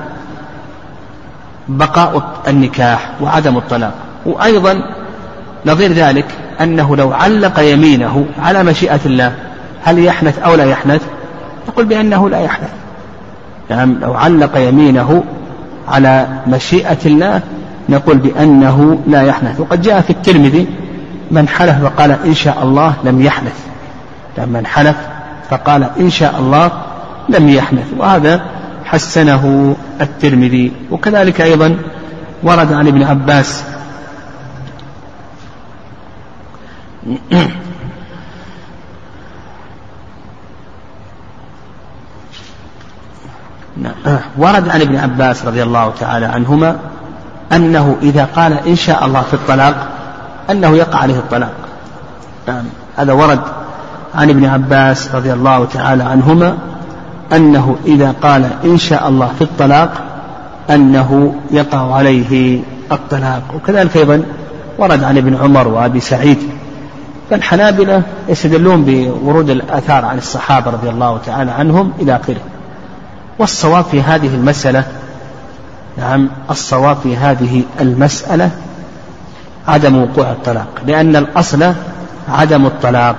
بقاء 1.68 2.42
النكاح 2.48 3.10
وعدم 3.22 3.58
الطلاق. 3.58 3.94
وأيضا 4.26 4.82
نظير 5.66 5.92
ذلك 5.92 6.26
أنه 6.62 6.96
لو 6.96 7.14
علق 7.14 7.60
يمينه 7.60 8.26
على 8.40 8.64
مشيئة 8.64 9.00
الله 9.06 9.34
هل 9.84 10.00
يحنث 10.00 10.40
أو 10.40 10.56
لا 10.56 10.64
يحنث؟ 10.64 11.02
نقول 11.68 11.86
بأنه 11.86 12.30
لا 12.30 12.40
يحنث. 12.40 12.70
يعني 13.70 13.96
لو 14.02 14.14
علق 14.14 14.58
يمينه 14.58 15.24
على 15.88 16.28
مشيئة 16.48 16.98
الله 17.06 17.42
نقول 17.90 18.18
بأنه 18.18 19.00
لا 19.08 19.22
يحنث. 19.22 19.60
وقد 19.60 19.82
جاء 19.82 20.02
في 20.02 20.10
الترمذي 20.10 20.68
من 21.32 21.48
حلف 21.48 21.84
وقال 21.84 22.12
إن 22.26 22.34
شاء 22.34 22.64
الله 22.64 22.94
لم 23.04 23.22
يحنث. 23.22 23.66
يعني 24.38 24.52
من 24.52 24.66
حلف 24.66 24.96
فقال 25.50 25.90
إن 26.00 26.10
شاء 26.10 26.36
الله 26.40 26.72
لم 27.30 27.50
يحنث 27.50 27.86
وهذا 27.98 28.42
حسنه 28.86 29.76
الترمذي. 30.02 30.72
وكذلك 30.92 31.42
أيضا 31.42 31.78
ورد 32.44 32.74
عن 32.74 32.88
ابن 32.88 33.04
عباس. 33.04 33.64
ورد 44.38 44.70
عن 44.70 44.82
ابن 44.82 44.96
عباس 44.96 45.46
رضي 45.46 45.64
الله 45.64 45.94
تعالى 46.00 46.26
عنهما 46.26 46.80
أنه 47.52 47.98
إذا 48.02 48.28
قال 48.36 48.68
إن 48.68 48.76
شاء 48.76 49.06
الله 49.06 49.22
في 49.22 49.34
الطلاق 49.34 49.88
أنه 50.50 50.76
يقع 50.76 51.00
عليه 51.00 51.16
الطلاق. 51.16 51.54
نعم 52.48 52.64
هذا 52.98 53.14
ورد 53.14 53.40
عن 54.16 54.30
ابن 54.30 54.46
عباس 54.46 55.16
رضي 55.16 55.34
الله 55.34 55.66
تعالى 55.66 56.04
عنهما. 56.04 56.58
أنه 57.34 57.76
إذا 57.86 58.16
قال 58.22 58.50
إن 58.66 58.78
شاء 58.78 59.08
الله 59.10 59.32
في 59.38 59.42
الطلاق 59.42 59.92
أنه 60.70 61.36
يقع 61.52 61.96
عليه 61.96 62.60
الطلاق. 62.92 63.42
وكذلك 63.56 63.98
أيضا 63.98 64.24
ورد 64.78 65.04
عن 65.04 65.18
ابن 65.18 65.36
عمر 65.36 65.68
وأبي 65.68 66.00
سعيد. 66.00 66.38
فالحنابلة 67.30 68.02
يستدلون 68.30 68.84
بورود 68.86 69.50
الآثار 69.50 70.06
عن 70.06 70.18
الصحابة 70.18 70.72
رضي 70.72 70.90
الله 70.90 71.20
تعالى 71.26 71.52
عنهم 71.52 71.92
إلى 72.00 72.16
آخره. 72.16 72.42
والصواب 73.40 73.84
في 73.84 74.02
هذه 74.02 74.36
المسألة 74.36 74.84
نعم 75.98 76.30
الصواب 76.50 76.98
في 77.04 77.18
هذه 77.18 77.64
المسألة 77.82 78.52
عدم 79.68 80.02
وقوع 80.02 80.32
الطلاق. 80.32 80.68
لأن 80.86 81.16
الأصل 81.16 81.74
عدم 82.30 82.66
الطلاق. 82.66 83.16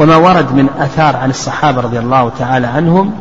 وما 0.00 0.16
ورد 0.16 0.52
من 0.52 0.68
أثار 0.78 1.16
عن 1.16 1.30
الصحابة 1.30 1.80
رضي 1.80 1.98
الله 1.98 2.30
تعالى 2.38 2.66
عنهم 2.66 3.12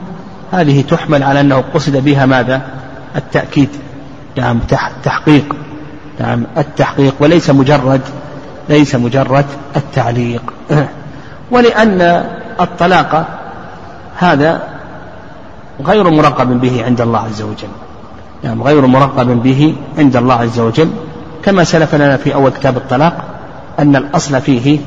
هذه 0.52 0.82
تحمل 0.82 1.24
على 1.24 1.42
أنه 1.42 1.64
قصد 1.74 1.98
بها 1.98 2.26
ماذا؟ 2.26 2.62
التأكيد. 3.16 3.70
نعم 4.38 4.60
تحقيق. 5.04 5.56
نعم 6.20 6.44
التحقيق 6.58 7.16
وليس 7.20 7.50
مجرد 7.50 8.02
ليس 8.70 8.96
مجرد 8.96 9.46
التعليق. 9.76 10.54
ولأن 11.52 12.26
الطلاق 12.62 13.28
هذا 14.18 14.62
غير 15.86 16.10
مرقب 16.10 16.62
به 16.62 16.84
عند 16.86 17.02
الله 17.02 17.20
عز 17.20 17.42
وجل. 17.42 17.70
نعم 18.44 18.64
غير 18.64 18.86
مرقب 18.86 19.44
به 19.44 19.76
عند 19.98 20.16
الله 20.16 20.36
عز 20.36 20.60
وجل. 20.60 20.90
كما 21.44 21.64
سلف 21.64 21.96
لنا 21.96 22.18
في 22.18 22.34
أول 22.34 22.52
كتاب 22.52 22.78
الطلاق 22.78 23.14
أن 23.80 23.96
الأصل 23.96 24.42
فيه 24.42 24.80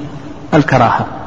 الكراهة. 0.54 1.21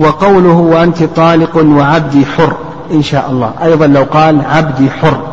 وقوله 0.00 0.52
وأنت 0.52 1.02
طالق 1.02 1.56
وعبدي 1.56 2.26
حر 2.26 2.56
إن 2.90 3.02
شاء 3.02 3.30
الله. 3.30 3.54
أيضا 3.62 3.86
لو 3.86 4.02
قال 4.02 4.44
عبدي 4.44 4.90
حر. 4.90 5.26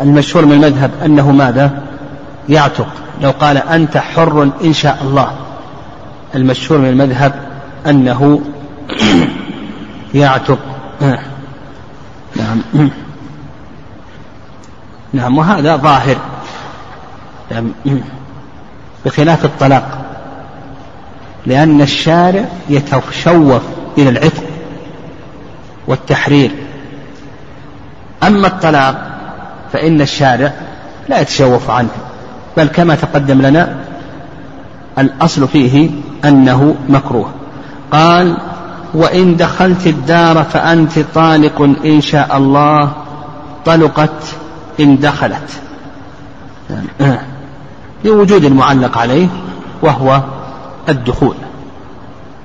المشهور 0.00 0.44
من 0.44 0.52
المذهب 0.52 0.90
أنه 1.04 1.32
ماذا؟ 1.32 1.82
يعتق. 2.48 2.86
لو 3.22 3.30
قال 3.30 3.56
أنت 3.56 3.96
حر 3.96 4.50
إن 4.64 4.72
شاء 4.72 4.98
الله. 5.02 5.30
المشهور 6.34 6.80
من 6.80 6.88
المذهب 6.88 7.34
أنه 7.86 8.40
يعتق. 10.14 10.58
نعم. 12.36 12.90
نعم 15.12 15.38
وهذا 15.38 15.76
ظاهر. 15.76 16.16
نعم. 17.50 17.70
بخلاف 19.04 19.44
الطلاق. 19.44 20.07
لأن 21.46 21.80
الشارع 21.80 22.44
يتشوف 22.68 23.62
إلى 23.98 24.08
العتق 24.08 24.44
والتحرير. 25.86 26.50
أما 28.22 28.46
الطلاق 28.46 29.08
فإن 29.72 30.00
الشارع 30.00 30.52
لا 31.08 31.20
يتشوف 31.20 31.70
عنه 31.70 31.88
بل 32.56 32.66
كما 32.66 32.94
تقدم 32.94 33.42
لنا 33.42 33.76
الأصل 34.98 35.48
فيه 35.48 35.90
أنه 36.24 36.74
مكروه. 36.88 37.30
قال 37.92 38.36
وإن 38.94 39.36
دخلت 39.36 39.86
الدار 39.86 40.44
فأنت 40.44 40.98
طالق 41.14 41.62
إن 41.84 42.00
شاء 42.00 42.36
الله 42.36 42.92
طلقت 43.64 44.22
إن 44.80 44.98
دخلت. 44.98 45.60
لوجود 48.04 48.44
المعلق 48.44 48.98
عليه 48.98 49.28
وهو 49.82 50.22
الدخول. 50.88 51.34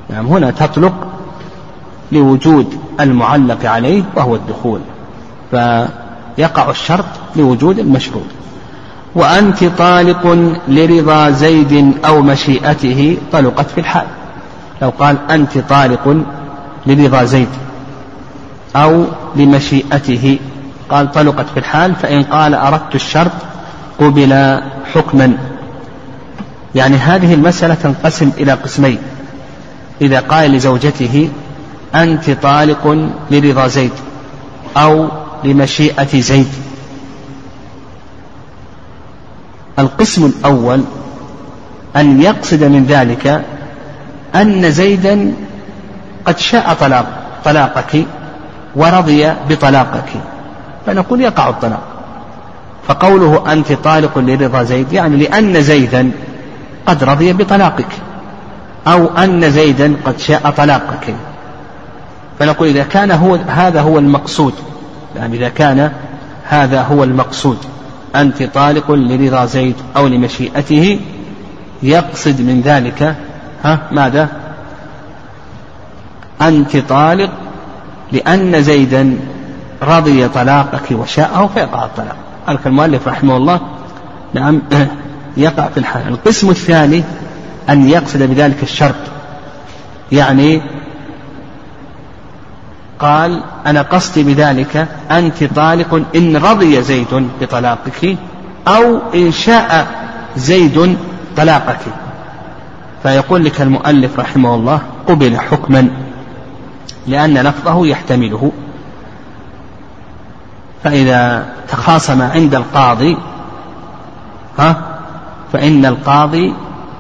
نعم 0.10 0.28
هنا 0.28 0.52
تطلق 0.52 0.94
لوجود 2.12 2.78
المعلق 3.00 3.66
عليه 3.66 4.04
وهو 4.16 4.36
الدخول 4.36 4.80
فيقع 5.52 6.70
الشرط 6.70 7.06
لوجود 7.36 7.80
المشروط 7.80 8.24
وأنت 9.16 9.64
طالق 9.64 10.54
لرضا 10.68 11.30
زيد 11.30 11.94
أو 12.06 12.22
مشيئته 12.22 13.18
طلقت 13.32 13.70
في 13.70 13.80
الحال. 13.80 14.08
لو 14.82 14.90
قال 15.00 15.18
أنت 15.32 15.58
طالق 15.58 16.24
لرضا 16.86 17.24
زيد 17.24 17.50
أو 18.76 19.06
لمشيئته 19.36 20.40
قال 20.90 21.12
طلقت 21.12 21.46
في 21.54 21.60
الحال 21.60 21.96
فإن 21.96 22.24
قال 22.24 22.54
أردت 22.54 22.96
الشرط 22.96 23.32
قبل 24.00 24.62
حكما. 24.94 25.38
يعني 26.76 26.96
هذه 26.96 27.34
المسألة 27.34 27.74
تنقسم 27.74 28.32
إلى 28.38 28.52
قسمين. 28.52 28.98
إذا 30.02 30.20
قال 30.20 30.52
لزوجته 30.52 31.30
أنت 31.96 32.30
طالق 32.30 33.10
لرضا 33.32 33.68
زيد 33.68 33.92
أو 34.78 35.08
لمشيئة 35.44 36.22
زيد. 36.22 36.48
القسم 39.80 40.26
الأول 40.26 40.84
أن 41.96 42.22
يقصد 42.22 42.64
من 42.64 42.86
ذلك 42.86 43.46
أن 44.36 44.72
زيدا 44.72 45.34
قد 46.26 46.38
شاء 46.38 46.74
طلاق 46.74 47.06
طلاقك 47.46 48.06
ورضي 48.76 49.34
بطلاقك. 49.50 50.10
فنقول 50.86 51.22
يقع 51.22 51.50
الطلاق. 51.50 51.84
فقوله 52.88 53.54
أنت 53.54 53.72
طالق 53.72 54.18
لرضا 54.18 54.64
زيد 54.64 54.94
يعني 54.94 55.18
لأن 55.18 55.62
زيدا 55.62 56.12
قد 56.86 57.04
رضي 57.04 57.34
بطلاقك. 57.34 57.88
أو 58.88 59.18
أن 59.18 59.52
زيدا 59.52 59.96
قد 60.06 60.20
شاء 60.20 60.54
طلاقك. 60.58 61.16
فنقول 62.40 62.68
إذا 62.68 62.84
كان 62.84 63.12
هو 63.12 63.36
هذا 63.36 63.82
هو 63.82 64.00
المقصود. 64.00 64.54
يعني 65.16 65.38
إذا 65.38 65.50
كان 65.50 65.92
هذا 66.44 66.82
هو 66.82 67.04
المقصود. 67.04 67.58
أنت 68.16 68.44
طالق 68.44 68.92
لرضا 68.92 69.46
زيد 69.46 69.76
أو 69.98 70.08
لمشيئته. 70.08 71.00
يقصد 71.84 72.42
من 72.42 72.62
ذلك 72.62 73.16
ها 73.64 73.80
ماذا؟ 73.92 74.28
أنت 76.42 76.78
طالق 76.78 77.30
لأن 78.12 78.64
زيدا 78.64 79.18
رضي 79.84 80.28
طلاقك 80.28 80.92
وشاءه 80.92 81.50
فيقع 81.54 81.86
الطلاق. 81.86 82.16
قال 82.48 82.58
المؤلف 82.66 83.08
رحمه 83.08 83.38
الله 83.38 83.60
نعم 84.34 84.62
يقع 85.38 85.68
في 85.68 85.78
الحال. 85.78 86.08
القسم 86.08 86.50
الثاني 86.50 87.04
أن 87.70 87.90
يقصد 87.90 88.24
بذلك 88.24 88.64
الشرط. 88.64 88.96
يعني 90.12 90.62
قال 93.00 93.44
أنا 93.66 93.82
قصدي 93.82 94.24
بذلك 94.24 94.88
أنت 95.12 95.44
طالق 95.44 96.02
إن 96.16 96.38
رضي 96.38 96.82
زيد 96.82 97.30
بطلاقك 97.42 98.18
أو 98.68 99.00
إن 99.16 99.32
شاء 99.32 99.88
زيد 100.38 100.98
طلاقك. 101.38 101.80
فيقول 103.04 103.46
لك 103.46 103.62
المؤلف 103.62 104.20
رحمه 104.20 104.56
الله 104.56 104.82
قبل 105.08 105.40
حكما 105.40 105.90
لأن 107.08 107.38
لفظه 107.38 107.86
يحتمله. 107.86 108.52
فإذا 110.84 111.46
تخاصم 111.68 112.22
عند 112.22 112.56
القاضي 112.56 113.18
ها 114.60 114.93
فإن 115.54 115.86
القاضي 115.86 116.54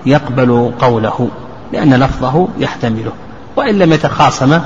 يقبل 0.06 0.72
قوله 0.80 1.30
لأن 1.74 1.94
لفظه 1.94 2.48
يحتمله 2.60 3.12
وإن 3.56 3.80
لم 3.80 3.94
يتخاصم 3.94 4.60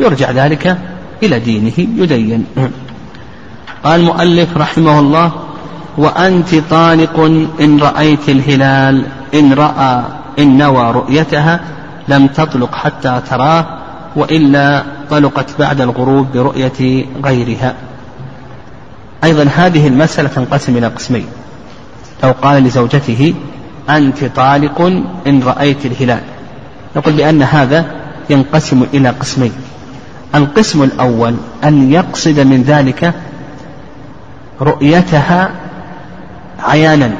يرجع 0.00 0.30
ذلك 0.30 0.78
إلى 1.22 1.38
دينه 1.38 1.72
يدين. 1.78 2.46
قال 3.84 4.00
المؤلف 4.00 4.56
رحمه 4.56 5.00
الله 5.00 5.32
وأنت 5.98 6.54
طالق 6.70 7.20
إن 7.60 7.80
رأيت 7.80 8.28
الهلال 8.28 9.06
إن 9.34 9.52
رأى 9.52 10.02
إن 10.38 10.58
نوى 10.58 10.90
رؤيتها 10.90 11.60
لم 12.08 12.26
تطلق 12.26 12.74
حتى 12.74 13.20
تراه 13.30 13.66
وإلا 14.16 14.82
طلقت 15.10 15.58
بعد 15.58 15.80
الغروب 15.80 16.26
برؤية 16.34 17.04
غيرها. 17.24 17.74
أيضا 19.24 19.48
هذه 19.54 19.88
المسألة 19.88 20.28
تنقسم 20.28 20.76
إلى 20.76 20.86
قسمين. 20.86 21.26
لو 22.22 22.32
قال 22.42 22.62
لزوجته 22.62 23.34
أنت 23.90 24.24
طالق 24.24 24.80
إن 25.26 25.42
رأيت 25.42 25.86
الهلال. 25.86 26.20
نقول 26.96 27.14
بأن 27.14 27.42
هذا 27.42 27.86
ينقسم 28.30 28.86
إلى 28.94 29.08
قسمين. 29.08 29.52
القسم 30.34 30.82
الأول 30.82 31.34
أن 31.64 31.92
يقصد 31.92 32.40
من 32.40 32.62
ذلك 32.62 33.14
رؤيتها 34.60 35.50
عيانا 36.60 37.10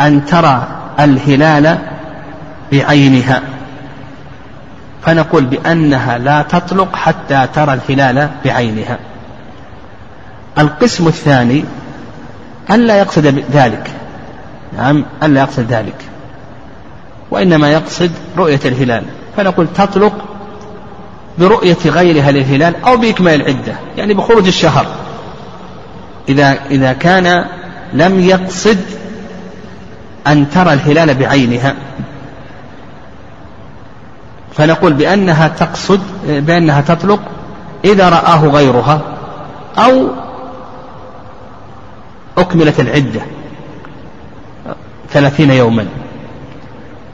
أن 0.00 0.26
ترى 0.26 0.66
الهلال 1.00 1.78
بعينها. 2.72 3.42
فنقول 5.06 5.44
بأنها 5.44 6.18
لا 6.18 6.42
تطلق 6.42 6.96
حتى 6.96 7.48
ترى 7.54 7.74
الهلال 7.74 8.30
بعينها. 8.44 8.98
القسم 10.58 11.06
الثاني 11.06 11.64
ألا 12.72 12.98
يقصد 12.98 13.44
ذلك. 13.52 13.90
نعم 14.76 15.04
ألا 15.22 15.40
يقصد 15.40 15.72
ذلك. 15.72 15.94
وإنما 17.30 17.72
يقصد 17.72 18.10
رؤية 18.38 18.60
الهلال. 18.64 19.04
فنقول 19.36 19.66
تطلق 19.74 20.12
برؤية 21.38 21.76
غيرها 21.86 22.30
للهلال 22.30 22.84
أو 22.84 22.96
بإكمال 22.96 23.34
العدة 23.34 23.74
يعني 23.96 24.14
بخروج 24.14 24.46
الشهر. 24.46 24.86
إذا 26.28 26.58
إذا 26.70 26.92
كان 26.92 27.44
لم 27.92 28.20
يقصد 28.20 28.78
أن 30.26 30.50
ترى 30.50 30.72
الهلال 30.72 31.14
بعينها. 31.14 31.74
فنقول 34.54 34.92
بأنها 34.92 35.48
تقصد 35.48 36.00
بأنها 36.26 36.80
تطلق 36.80 37.20
إذا 37.84 38.08
رآه 38.08 38.46
غيرها 38.46 39.00
أو 39.78 40.08
أكملت 42.38 42.80
العدة 42.80 43.20
ثلاثين 45.10 45.50
يوما. 45.50 45.86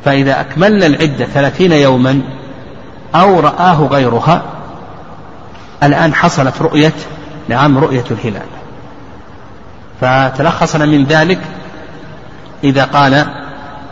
فإذا 0.05 0.41
أكملنا 0.41 0.87
العدة 0.87 1.25
ثلاثين 1.25 1.73
يوما 1.73 2.21
أو 3.15 3.41
رآه 3.41 3.87
غيرها 3.87 4.43
الآن 5.83 6.15
حصلت 6.15 6.63
رؤية 6.63 6.93
نعم 7.49 7.79
رؤية 7.79 8.05
الهلال. 8.11 8.47
فتلخصنا 10.01 10.87
من 10.87 11.05
ذلك 11.05 11.41
إذا 12.65 12.85
قال 12.85 13.27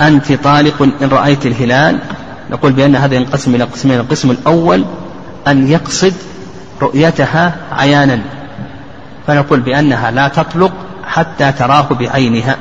أنت 0.00 0.32
طالق 0.32 0.82
إن 1.02 1.08
رأيت 1.08 1.46
الهلال. 1.46 1.98
نقول 2.50 2.72
بأن 2.72 2.96
هذا 2.96 3.14
ينقسم 3.14 3.54
إلى 3.54 3.64
قسمين 3.64 4.00
القسم 4.00 4.30
الأول 4.30 4.84
أن 5.46 5.68
يقصد 5.68 6.14
رؤيتها 6.82 7.56
عيانا. 7.72 8.20
فنقول 9.26 9.60
بأنها 9.60 10.10
لا 10.10 10.28
تطلق 10.28 10.72
حتى 11.06 11.52
تراه 11.52 11.88
بعينها. 11.90 12.56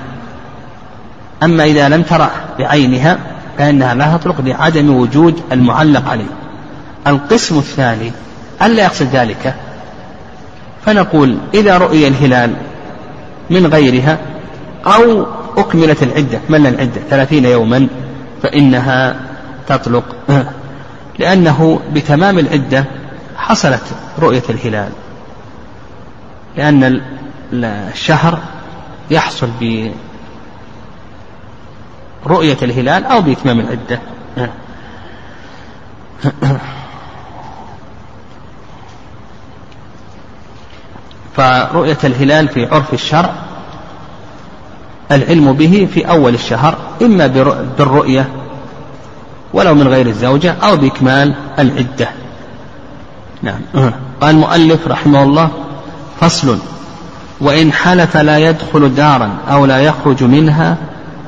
أما 1.44 1.64
إذا 1.64 1.90
لم 1.90 2.02
تره 2.02 2.32
بعينها 2.60 3.18
فإنها 3.58 3.94
لا 3.94 4.18
تطلق 4.18 4.42
لعدم 4.42 4.96
وجود 4.96 5.42
المعلق 5.52 6.10
عليه. 6.10 6.26
القسم 7.08 7.58
الثاني 7.58 8.12
ألا 8.62 8.84
يقصد 8.84 9.06
ذلك؟ 9.06 9.56
فنقول 10.86 11.38
إذا 11.54 11.78
رؤي 11.78 12.08
الهلال 12.08 12.54
من 13.50 13.66
غيرها 13.66 14.18
أو 14.86 15.26
أكملت 15.58 16.04
العدة 16.04 16.40
مل 16.50 16.68
العدة 16.68 17.02
ثلاثين 17.10 17.46
يوما 17.46 17.88
فإنها 18.44 19.16
تطلق 19.68 20.16
لأنه 21.20 21.80
بتمام 21.94 22.40
العدة 22.40 22.86
حصلت 23.38 23.84
رؤية 24.20 24.44
الهلال. 24.50 24.90
لأن 26.58 27.02
الشهر 27.54 28.40
يحصل 29.12 29.50
برؤية 32.26 32.58
الهلال 32.62 33.06
أو 33.06 33.22
بإتمام 33.22 33.60
العدة. 33.60 34.00
فرؤية 41.36 41.98
الهلال 42.04 42.48
في 42.48 42.66
عرف 42.66 42.94
الشرع 42.94 43.34
العلم 45.12 45.54
به 45.54 45.88
في 45.94 46.10
أول 46.10 46.34
الشهر 46.34 46.78
إما 47.02 47.28
بالرؤية 47.78 48.30
ولو 49.54 49.76
من 49.76 49.88
غير 49.88 50.08
الزوجة 50.08 50.52
أو 50.52 50.76
بإكمال 50.78 51.36
العدة. 51.60 52.10
نعم. 53.42 53.62
قال 54.22 54.36
المؤلف 54.36 54.88
رحمه 54.88 55.24
الله 55.24 55.52
فصل 56.20 56.60
وإن 57.42 57.74
حلف 57.74 58.18
لا 58.18 58.38
يدخل 58.38 58.96
دارا 58.96 59.30
أو 59.52 59.66
لا 59.66 59.80
يخرج 59.80 60.24
منها 60.24 60.78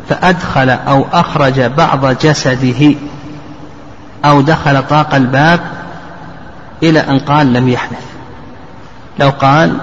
فأدخل 0.10 0.70
أو 0.70 1.06
أخرج 1.14 1.62
بعض 1.62 2.06
جسده 2.06 2.96
أو 4.26 4.42
دخل 4.42 4.88
طاق 4.88 5.16
الباب 5.16 5.60
إلى 6.84 7.00
أن 7.00 7.20
قال 7.20 7.54
لم 7.54 7.70
يحدث 7.70 8.08
لو 9.20 9.30
قال 9.30 9.78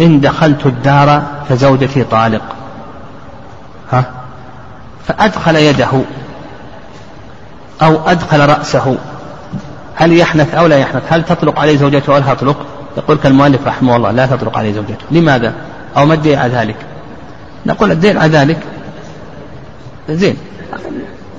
إن 0.00 0.20
دخلت 0.20 0.66
الدار 0.66 1.22
فزوجتي 1.48 2.04
طالق. 2.04 2.42
ها؟ 3.92 4.04
فأدخل 5.06 5.56
يده 5.56 6.02
أو 7.82 8.08
أدخل 8.08 8.48
رأسه. 8.48 8.96
هل 9.94 10.12
يحنث 10.12 10.54
أو 10.54 10.66
لا 10.66 10.78
يحنث 10.78 11.02
هل 11.10 11.24
تطلق 11.24 11.60
عليه 11.60 11.76
زوجته 11.76 12.12
أو 12.14 12.18
لا 12.18 12.34
تطلق؟ 12.34 12.66
يقول 12.96 13.16
كالمؤلف 13.16 13.66
رحمه 13.66 13.96
الله 13.96 14.10
لا 14.10 14.26
تطلق 14.26 14.58
عليه 14.58 14.72
زوجته. 14.72 15.04
لماذا؟ 15.10 15.54
أو 15.96 16.06
ما 16.06 16.14
الدليل 16.14 16.38
على 16.38 16.52
ذلك؟ 16.52 16.76
نقول 17.66 17.90
الدليل 17.90 18.18
على 18.18 18.32
ذلك 18.32 18.58
زين. 20.10 20.36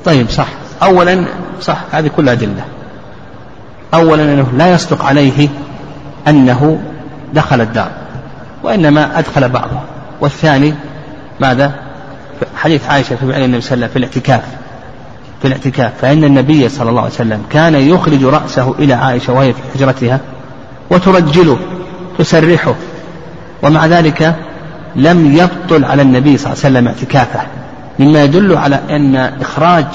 طيب 0.05 0.29
صح. 0.29 0.47
أولا 0.83 1.25
صح 1.61 1.77
هذه 1.91 2.07
كلها 2.07 2.33
أدلة. 2.33 2.65
أولا 3.93 4.23
أنه 4.23 4.47
لا 4.57 4.73
يصدق 4.73 5.05
عليه 5.05 5.49
أنه 6.27 6.79
دخل 7.33 7.61
الدار 7.61 7.91
وإنما 8.63 9.19
أدخل 9.19 9.49
بعضه. 9.49 9.79
والثاني 10.21 10.73
ماذا؟ 11.39 11.71
حديث 12.55 12.87
عائشة 12.89 13.15
في 13.15 13.23
النبي 13.23 13.31
صلى 13.31 13.45
الله 13.45 13.47
عليه 13.47 13.57
وسلم 13.57 13.87
في 13.87 13.95
الاعتكاف. 13.95 14.43
في 15.41 15.47
الاعتكاف. 15.47 15.91
فإن 16.01 16.23
النبي 16.23 16.69
صلى 16.69 16.89
الله 16.89 17.01
عليه 17.01 17.11
وسلم 17.11 17.43
كان 17.49 17.75
يخرج 17.75 18.23
رأسه 18.23 18.75
إلى 18.79 18.93
عائشة 18.93 19.33
وهي 19.33 19.53
في 19.53 19.59
حجرتها 19.73 20.19
وترجله 20.91 21.57
تسرحه. 22.17 22.75
ومع 23.63 23.85
ذلك 23.85 24.35
لم 24.95 25.37
يبطل 25.37 25.85
على 25.85 26.01
النبي 26.01 26.37
صلى 26.37 26.53
الله 26.53 26.65
عليه 26.65 26.75
وسلم 26.77 26.87
اعتكافه. 26.87 27.41
مما 27.99 28.23
يدل 28.23 28.57
على 28.57 28.79
أن 28.89 29.15
إخراج 29.15 29.85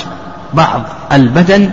بعض 0.55 0.83
البدن 1.13 1.71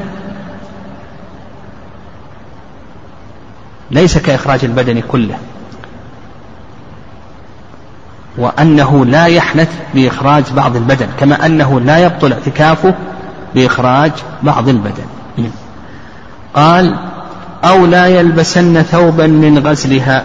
ليس 3.92 4.18
كإخراج 4.18 4.66
البدن 4.66 5.02
كله. 5.02 5.36
وأنه 8.38 9.06
لا 9.06 9.26
يحنث 9.26 9.70
بإخراج 9.96 10.44
بعض 10.56 10.76
البدن 10.76 11.08
كما 11.20 11.46
أنه 11.46 11.80
لا 11.80 11.98
يبطل 11.98 12.34
اعتكافه 12.34 12.94
بإخراج 13.56 14.12
بعض 14.44 14.70
البدن. 14.70 15.06
قال 16.54 17.13
أو 17.64 17.86
لا 17.86 18.08
يلبسن 18.08 18.82
ثوبا 18.82 19.28
من 19.28 19.60
غزلها 19.60 20.24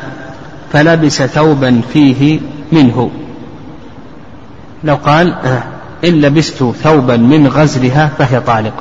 فلبس 0.72 1.22
ثوبا 1.22 1.80
فيه 1.92 2.40
منه. 2.72 3.10
لو 4.84 4.94
قال 4.94 5.32
آه، 5.32 5.62
إن 6.04 6.12
لبست 6.20 6.64
ثوبا 6.82 7.16
من 7.16 7.46
غزلها 7.46 8.10
فهي 8.18 8.40
طالق. 8.40 8.72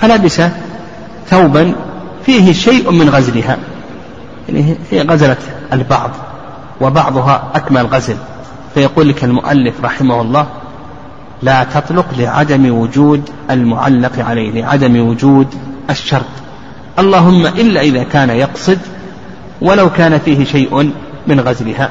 فلبس 0.00 0.42
ثوبا 1.28 1.72
فيه 2.26 2.52
شيء 2.52 2.90
من 2.90 3.08
غزلها 3.08 3.56
يعني 4.48 4.76
هي 4.90 5.02
غزلت 5.02 5.38
البعض 5.72 6.10
وبعضها 6.80 7.50
أكمل 7.54 7.86
غزل. 7.86 8.16
فيقول 8.74 9.08
لك 9.08 9.24
المؤلف 9.24 9.74
رحمه 9.84 10.20
الله 10.20 10.46
لا 11.42 11.64
تطلق 11.64 12.06
لعدم 12.18 12.74
وجود 12.74 13.30
المعلق 13.50 14.12
عليه 14.18 14.50
لعدم 14.50 15.08
وجود 15.08 15.54
الشرط. 15.90 16.39
اللهم 16.98 17.46
إلا 17.46 17.80
إذا 17.80 18.02
كان 18.02 18.30
يقصد 18.30 18.78
ولو 19.60 19.90
كان 19.90 20.18
فيه 20.18 20.44
شيء 20.44 20.92
من 21.26 21.40
غزلها. 21.40 21.90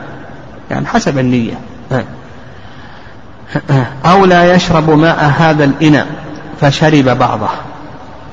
يعني 0.71 0.87
حسب 0.87 1.19
النية. 1.19 1.59
أو 4.05 4.25
لا 4.25 4.55
يشرب 4.55 4.89
ماء 4.89 5.33
هذا 5.37 5.63
الإناء 5.63 6.07
فشرب 6.61 7.05
بعضه. 7.05 7.49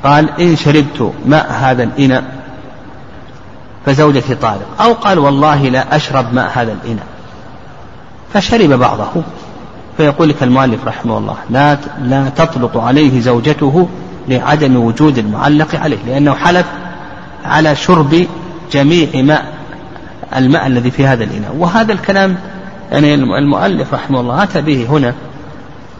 قال 0.04 0.40
إن 0.40 0.56
شربت 0.56 1.12
ماء 1.26 1.52
هذا 1.52 1.82
الإناء 1.82 2.24
فزوجتي 3.86 4.34
طالق. 4.34 4.82
أو 4.82 4.92
قال 4.92 5.18
والله 5.18 5.68
لا 5.68 5.96
أشرب 5.96 6.34
ماء 6.34 6.50
هذا 6.54 6.72
الإناء 6.72 7.06
فشرب 8.34 8.70
بعضه. 8.70 9.22
فيقول 9.96 10.28
لك 10.28 10.42
المؤلف 10.42 10.86
رحمه 10.86 11.18
الله 11.18 11.36
لا 11.50 11.78
لا 12.02 12.28
تطلق 12.28 12.76
عليه 12.76 13.20
زوجته 13.20 13.88
لعدم 14.28 14.76
وجود 14.76 15.18
المعلق 15.18 15.74
عليه 15.74 15.98
لأنه 16.06 16.34
حلف 16.34 16.66
على 17.44 17.76
شرب 17.76 18.26
جميع 18.72 19.08
ماء 19.14 19.56
الماء 20.36 20.66
الذي 20.66 20.90
في 20.90 21.06
هذا 21.06 21.24
الإناء. 21.24 21.54
وهذا 21.58 21.92
الكلام 21.92 22.36
يعني 22.92 23.14
المؤلف 23.14 23.94
رحمه 23.94 24.20
الله 24.20 24.42
أتى 24.42 24.60
به 24.60 24.86
هنا. 24.90 25.14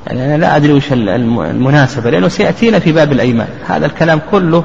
يعني 0.07 0.25
أنا 0.25 0.41
لا 0.41 0.57
أدري 0.57 0.73
وش 0.73 0.93
المناسبة 0.93 2.11
لأنه 2.11 2.29
سيأتينا 2.29 2.79
في 2.79 2.93
باب 2.93 3.13
الأيمان. 3.13 3.49
هذا 3.67 3.87
الكلام 3.87 4.21
كله 4.31 4.65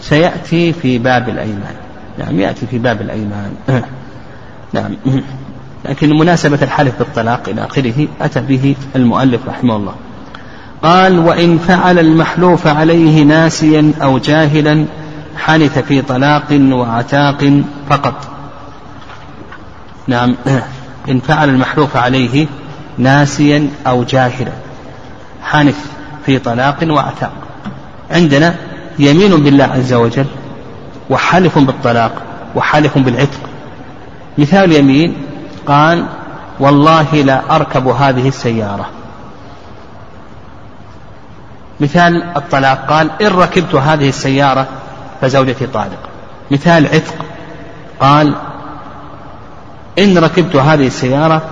سيأتي 0.00 0.72
في 0.72 0.98
باب 0.98 1.28
الأيمان. 1.28 1.74
نعم 2.18 2.40
يأتي 2.40 2.66
في 2.66 2.78
باب 2.78 3.00
الأيمان. 3.00 3.52
نعم. 4.72 4.96
لكن 5.88 6.18
مناسبة 6.18 6.58
الحلف 6.62 6.98
بالطلاق 6.98 7.48
إلى 7.48 7.64
آخره 7.64 8.08
أتى 8.20 8.40
به 8.40 8.76
المؤلف 8.96 9.40
رحمه 9.48 9.76
الله. 9.76 9.94
قال 10.82 11.18
وإن 11.18 11.58
فعل 11.58 11.98
المحلوف 11.98 12.66
عليه 12.66 13.22
ناسيا 13.22 13.92
أو 14.02 14.18
جاهلا 14.18 14.86
حنث 15.36 15.78
في 15.78 16.02
طلاق 16.02 16.44
وعتاق 16.50 17.62
فقط. 17.90 18.28
نعم. 20.06 20.34
إن 21.10 21.20
فعل 21.20 21.48
المحلوف 21.48 21.96
عليه 21.96 22.46
ناسيا 22.98 23.68
أو 23.86 24.04
جاهلا 24.04 24.52
حنث 25.42 25.76
في 26.26 26.38
طلاق 26.38 26.76
وعتاق. 26.82 27.32
عندنا 28.10 28.54
يمين 28.98 29.36
بالله 29.36 29.64
عز 29.64 29.92
وجل 29.92 30.26
وحلف 31.10 31.58
بالطلاق 31.58 32.12
وحلف 32.54 32.98
بالعتق. 32.98 33.40
مثال 34.38 34.72
يمين 34.72 35.14
قال 35.66 36.06
والله 36.60 37.14
لا 37.14 37.56
أركب 37.56 37.88
هذه 37.88 38.28
السيارة. 38.28 38.86
مثال 41.80 42.22
الطلاق 42.36 42.86
قال 42.88 43.10
إن 43.22 43.26
ركبت 43.26 43.74
هذه 43.74 44.08
السيارة 44.08 44.66
فزوجتي 45.20 45.66
طالق. 45.66 45.98
مثال 46.50 46.86
عتق 46.86 47.14
قال 48.00 48.34
إن 49.98 50.18
ركبت 50.18 50.56
هذه 50.56 50.86
السيارة 50.86 51.42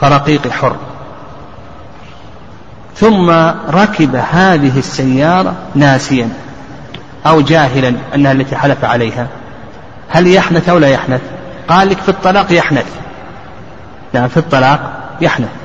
فرقيقي 0.00 0.50
حر. 0.50 0.76
ثم 2.96 3.30
ركب 3.70 4.16
هذه 4.16 4.78
السيارة 4.78 5.54
ناسيا 5.74 6.28
أو 7.26 7.40
جاهلا 7.40 7.94
أنها 8.14 8.32
التي 8.32 8.56
حلف 8.56 8.84
عليها. 8.84 9.26
هل 10.08 10.26
يحنث 10.26 10.68
أو 10.68 10.78
لا 10.78 10.88
يحنث؟ 10.88 11.20
قال 11.68 11.88
لك 11.88 11.98
في 11.98 12.08
الطلاق 12.08 12.52
يحنث. 12.52 12.86
نعم 14.12 14.28
في 14.28 14.36
الطلاق 14.36 14.80
يحنث. 15.20 15.63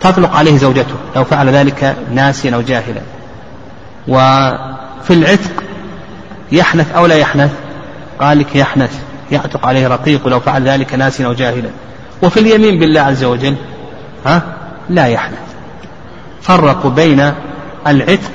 تطلق 0.00 0.36
عليه 0.36 0.56
زوجته 0.56 0.94
لو 1.16 1.24
فعل 1.24 1.48
ذلك 1.48 1.96
ناسيا 2.12 2.54
أو 2.54 2.60
جاهلا. 2.60 3.00
وفي 4.08 5.10
العتق 5.10 5.62
يحنث 6.52 6.92
أو 6.92 7.06
لا 7.06 7.14
يحنث؟ 7.14 7.50
قال 8.20 8.38
لك 8.38 8.56
يحنث 8.56 9.00
يعتق 9.32 9.66
عليه 9.66 9.88
رقيق 9.88 10.28
لو 10.28 10.40
فعل 10.40 10.68
ذلك 10.68 10.94
ناسيا 10.94 11.26
أو 11.26 11.32
جاهلا. 11.32 11.68
وفي 12.22 12.40
اليمين 12.40 12.78
بالله 12.78 13.00
عز 13.00 13.24
وجل 13.24 13.56
ها؟ 14.26 14.42
لا 14.88 15.06
يحنث. 15.06 15.38
فرقوا 16.42 16.90
بين 16.90 17.32
العتق 17.86 18.30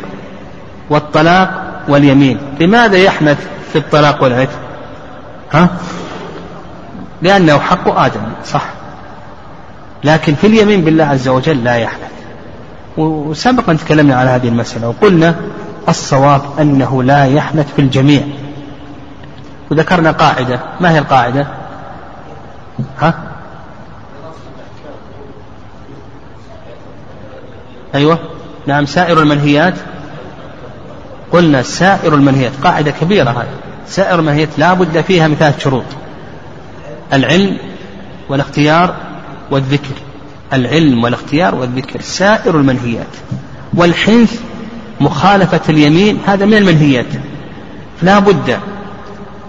والطلاق 0.90 1.82
واليمين. 1.88 2.38
لماذا 2.60 2.98
يحنث 2.98 3.38
في 3.74 3.78
الطلاق 3.78 4.24
والعتق؟ 4.24 4.60
ها؟ 5.52 5.70
لأنه 7.22 7.60
حق 7.60 8.00
آدم 8.00 8.22
صح. 8.46 8.64
لكن 10.04 10.36
في 10.36 10.48
اليمين 10.48 10.82
بالله 10.82 11.04
عز 11.04 11.28
وجل 11.28 11.64
لا 11.64 11.76
يحنث 11.76 12.12
وسبقا 12.98 13.74
تكلمنا 13.74 14.16
على 14.16 14.30
هذه 14.30 14.48
المسألة 14.48 14.88
وقلنا 14.88 15.36
الصواب 15.90 16.42
أنه 16.60 17.04
لا 17.04 17.26
يحنث 17.26 17.74
في 17.76 17.82
الجميع. 17.82 18.24
وذكرنا 19.72 20.12
قاعدة. 20.12 20.60
ما 20.80 20.92
هي 20.92 21.00
القاعدة؟ 21.00 21.48
ها؟ 23.00 23.14
أيوة. 27.96 28.20
نعم 28.68 28.86
سائر 28.86 29.22
المنهيات. 29.22 29.74
قلنا 31.32 31.62
سائر 31.62 32.16
المنهيات. 32.16 32.52
قاعدة 32.64 32.92
كبيرة 32.92 33.30
هذه. 33.30 33.48
سائر 33.88 34.20
المنهيات 34.20 34.50
لا 34.60 34.74
بد 34.74 35.02
فيها 35.02 35.28
من 35.28 35.36
ثلاث 35.36 35.60
شروط. 35.64 35.86
العلم 37.14 37.58
والاختيار 38.30 38.96
والذكر 39.52 39.96
العلم 40.54 41.04
والاختيار 41.04 41.56
والذكر 41.56 42.02
سائر 42.02 42.58
المنهيات. 42.58 43.08
والحنث 43.74 44.40
مخالفة 45.02 45.62
اليمين 45.70 46.20
هذا 46.28 46.46
من 46.46 46.54
المنهيات. 46.54 47.06
لا 48.02 48.20
بد 48.20 48.60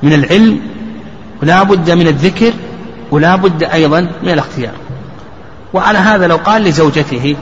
من 0.02 0.12
العلم 0.12 0.60
ولا 1.42 1.62
بد 1.62 1.90
من 1.90 2.06
الذكر 2.06 2.52
ولا 3.10 3.36
بد 3.36 3.62
أيضا 3.62 4.00
من 4.00 4.28
الاختيار. 4.28 4.74
وعلى 5.72 5.98
هذا 5.98 6.26
لو 6.26 6.36
قال 6.36 6.62
لزوجته 6.62 7.36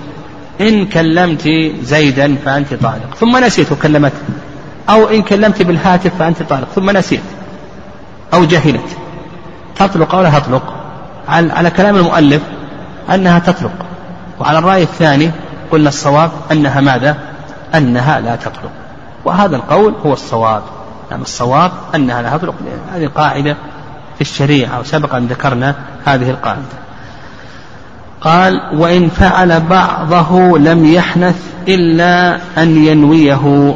إن 0.60 0.86
كلمت 0.86 1.48
زيدا 1.82 2.36
فأنت 2.44 2.74
طالق. 2.74 3.14
ثم 3.20 3.44
نسيت 3.44 3.72
وكلمته 3.72 4.18
أو 4.88 5.08
إن 5.08 5.22
كلمت 5.22 5.62
بالهاتف 5.62 6.10
فأنت 6.18 6.42
طالق. 6.42 6.68
ثم 6.74 6.90
نسيت. 6.90 7.20
أو 8.34 8.44
جهلت. 8.44 8.96
تطلق 9.76 10.14
أو 10.14 10.22
لا 10.22 10.38
تطلق. 10.38 10.74
على 11.28 11.70
كلام 11.70 11.96
المؤلف 11.96 12.42
أنها 13.14 13.38
تطلق. 13.38 13.72
وعلى 14.40 14.58
الرأي 14.58 14.82
الثاني 14.82 15.30
قلنا 15.70 15.88
الصواب 15.88 16.30
أنها 16.52 16.80
ماذا؟ 16.80 17.16
أنها 17.74 18.20
لا 18.20 18.36
تطلق. 18.36 18.70
وهذا 19.24 19.56
القول 19.56 19.94
هو 20.06 20.12
الصواب. 20.12 20.62
نعم 21.10 21.22
الصواب 21.22 21.72
أنها 21.94 22.22
لا 22.22 22.36
تطلق. 22.36 22.54
هذه 22.94 23.06
قاعدة 23.06 23.56
في 24.14 24.20
الشريعة 24.20 24.80
وسبق 24.80 25.14
أن 25.14 25.26
ذكرنا 25.26 25.74
هذه 26.04 26.30
القاعدة. 26.30 26.60
قال 28.20 28.60
وإن 28.74 29.08
فعل 29.08 29.60
بعضه 29.60 30.58
لم 30.58 30.84
يحنث 30.84 31.36
إلا 31.68 32.38
أن 32.58 32.84
ينويه. 32.84 33.74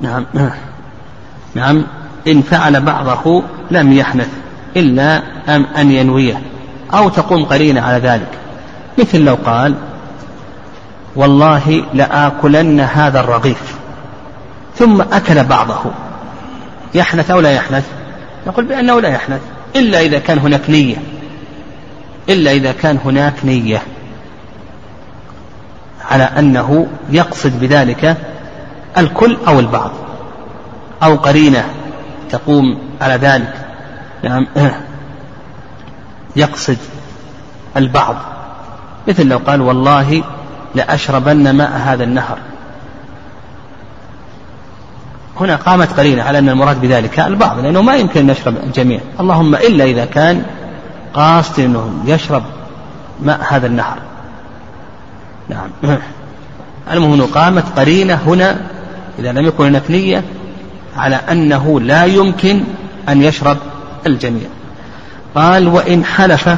نعم. 0.00 0.26
نعم. 1.54 1.86
إن 2.28 2.42
فعل 2.42 2.80
بعضه 2.80 3.42
لم 3.70 3.92
يحنث 3.92 4.28
إلا 4.76 5.22
أن 5.80 5.90
ينويه 5.90 6.42
أو 6.94 7.08
تقوم 7.08 7.44
قرينة 7.44 7.80
على 7.80 7.98
ذلك. 7.98 8.28
مثل 8.98 9.20
لو 9.20 9.38
قال 9.44 9.74
والله 11.16 11.84
لآكلن 11.94 12.80
هذا 12.80 13.20
الرغيف 13.20 13.76
ثم 14.76 15.00
أكل 15.00 15.44
بعضه. 15.44 15.90
يحنث 16.94 17.30
أو 17.30 17.40
لا 17.40 17.52
يحنث؟ 17.52 17.84
نقول 18.46 18.64
بأنه 18.64 19.00
لا 19.00 19.08
يحنث 19.08 19.40
إلا 19.76 20.00
إذا 20.00 20.18
كان 20.18 20.38
هناك 20.38 20.70
نية. 20.70 20.96
إلا 22.28 22.52
إذا 22.52 22.72
كان 22.72 22.98
هناك 23.04 23.34
نية. 23.44 23.82
على 26.10 26.24
أنه 26.24 26.86
يقصد 27.10 27.60
بذلك 27.60 28.16
الكل 28.98 29.36
أو 29.48 29.60
البعض. 29.60 29.90
أو 31.02 31.16
قرينة 31.16 31.64
تقوم 32.30 32.78
على 33.00 33.14
ذلك. 33.14 33.54
نعم. 34.24 34.46
يقصد 36.36 36.78
البعض. 37.76 38.16
مثل 39.08 39.26
لو 39.26 39.38
قال 39.38 39.60
والله 39.60 40.22
لأشربن 40.74 41.50
ماء 41.50 41.70
هذا 41.84 42.04
النهر. 42.04 42.38
هنا 45.40 45.56
قامت 45.56 46.00
قرينة 46.00 46.22
على 46.22 46.38
أن 46.38 46.48
المراد 46.48 46.80
بذلك 46.80 47.20
البعض 47.20 47.58
لأنه 47.58 47.82
ما 47.82 47.96
يمكن 47.96 48.20
أن 48.20 48.30
يشرب 48.30 48.56
الجميع 48.56 49.00
اللهم 49.20 49.54
إلا 49.54 49.84
إذا 49.84 50.04
كان 50.04 50.42
قاصد 51.14 51.60
أنه 51.60 51.90
يشرب 52.06 52.42
ماء 53.22 53.40
هذا 53.50 53.66
النهر. 53.66 53.98
نعم. 55.48 55.70
المهم 56.92 57.22
قامت 57.22 57.78
قرينة 57.78 58.14
هنا 58.14 58.60
إذا 59.18 59.32
لم 59.32 59.46
يكن 59.46 59.66
هناك 59.66 59.90
نية 59.90 60.24
على 60.96 61.16
أنه 61.30 61.80
لا 61.80 62.04
يمكن 62.04 62.60
أن 63.08 63.22
يشرب 63.22 63.56
الجميع. 64.06 64.48
قال 65.34 65.68
وإن 65.68 66.04
حلف 66.04 66.56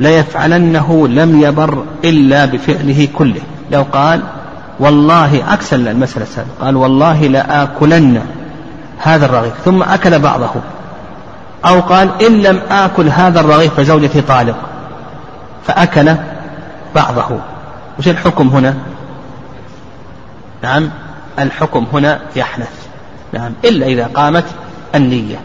ليفعلنه 0.00 1.08
لم 1.08 1.40
يبر 1.42 1.84
إلا 2.04 2.44
بفعله 2.44 3.08
كله. 3.14 3.40
لو 3.70 3.86
قال 3.92 4.20
والله 4.80 5.44
عكس 5.48 5.74
المسألة 5.74 6.24
السابقة. 6.24 6.50
قال 6.60 6.76
والله 6.76 7.26
لآكلن 7.26 8.20
هذا 8.98 9.26
الرغيف. 9.26 9.52
ثم 9.64 9.82
أكل 9.82 10.18
بعضه. 10.18 10.50
أو 11.64 11.80
قال 11.80 12.10
إن 12.26 12.42
لم 12.42 12.60
آكل 12.70 13.08
هذا 13.08 13.40
الرغيف 13.40 13.74
فزوجتي 13.74 14.20
طالق. 14.20 14.56
فأكل 15.66 16.14
بعضه. 16.94 17.38
وش 17.98 18.08
الحكم 18.08 18.48
هنا؟ 18.48 18.74
نعم. 20.62 20.90
الحكم 21.38 21.86
هنا 21.92 22.20
يحنث. 22.36 22.70
نعم. 23.32 23.52
إلا 23.64 23.86
إذا 23.86 24.06
قامت 24.06 24.44
النية. 24.94 25.36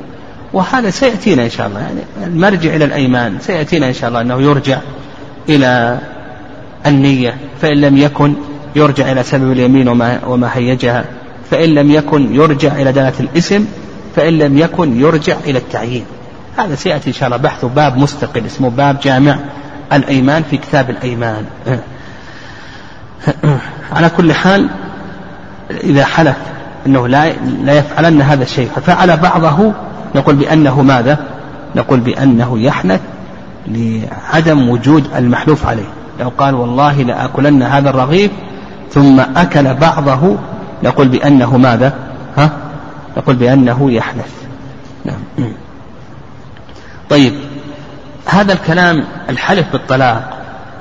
وهذا 0.53 0.89
سيأتينا 0.89 1.43
إن 1.43 1.49
شاء 1.49 1.67
الله. 1.67 1.79
يعني 1.79 2.01
المرجع 2.23 2.75
إلى 2.75 2.85
الأيمان 2.85 3.37
سيأتينا 3.39 3.87
إن 3.87 3.93
شاء 3.93 4.09
الله 4.09 4.21
أنه 4.21 4.41
يرجع 4.41 4.77
إلى 5.49 5.99
النية. 6.85 7.35
فإن 7.61 7.81
لم 7.81 7.97
يكن 7.97 8.33
يرجع 8.75 9.11
إلى 9.11 9.23
سبب 9.23 9.51
اليمين 9.51 9.87
وما, 9.87 10.19
وما 10.25 10.49
هيجها. 10.53 11.05
فإن 11.51 11.69
لم 11.69 11.91
يكن 11.91 12.35
يرجع 12.35 12.75
إلى 12.75 12.91
دلالة 12.91 13.19
الاسم. 13.19 13.65
فإن 14.15 14.37
لم 14.37 14.57
يكن 14.57 15.01
يرجع 15.01 15.35
إلى 15.45 15.57
التعيين. 15.57 16.05
هذا 16.57 16.75
سيأتي 16.75 17.07
إن 17.07 17.13
شاء 17.13 17.25
الله 17.27 17.37
بحث 17.37 17.65
باب 17.65 17.97
مستقل 17.97 18.45
اسمه 18.45 18.69
باب 18.69 18.99
جامع 18.99 19.39
الأيمان 19.93 20.43
في 20.43 20.57
كتاب 20.57 20.89
الأيمان. 20.89 21.45
على 23.95 24.09
كل 24.09 24.33
حال 24.33 24.69
إذا 25.69 26.05
حلف 26.05 26.35
أنه 26.87 27.07
لا 27.07 27.33
لا 27.63 27.73
يفعلن 27.73 28.21
هذا 28.21 28.43
الشيء 28.43 28.69
ففعل 28.75 29.17
بعضه 29.17 29.73
نقول 30.15 30.35
بأنه 30.35 30.81
ماذا؟ 30.81 31.19
نقول 31.75 31.99
بأنه 31.99 32.59
يحنث 32.59 33.01
لعدم 33.67 34.69
وجود 34.69 35.07
المحلوف 35.15 35.67
عليه 35.67 35.89
لو 36.19 36.31
قال 36.37 36.55
والله 36.55 37.03
لآكلن 37.03 37.63
هذا 37.63 37.89
الرغيف 37.89 38.31
ثم 38.91 39.19
أكل 39.19 39.73
بعضه 39.73 40.37
نقول 40.83 41.07
بأنه 41.07 41.57
ماذا؟ 41.57 41.93
ها؟ 42.37 42.49
نقول 43.17 43.35
بأنه 43.35 43.91
يحنث 43.91 44.31
نعم 45.05 45.51
طيب 47.09 47.33
هذا 48.25 48.53
الكلام 48.53 49.03
الحلف 49.29 49.71
بالطلاق 49.71 50.29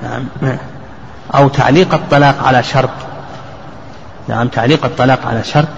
نعم 0.02 0.56
أو 1.34 1.48
تعليق 1.48 1.94
الطلاق 1.94 2.46
على 2.46 2.62
شرط 2.62 2.90
نعم 4.30 4.48
تعليق 4.48 4.84
الطلاق 4.84 5.26
على 5.26 5.44
شرط 5.44 5.68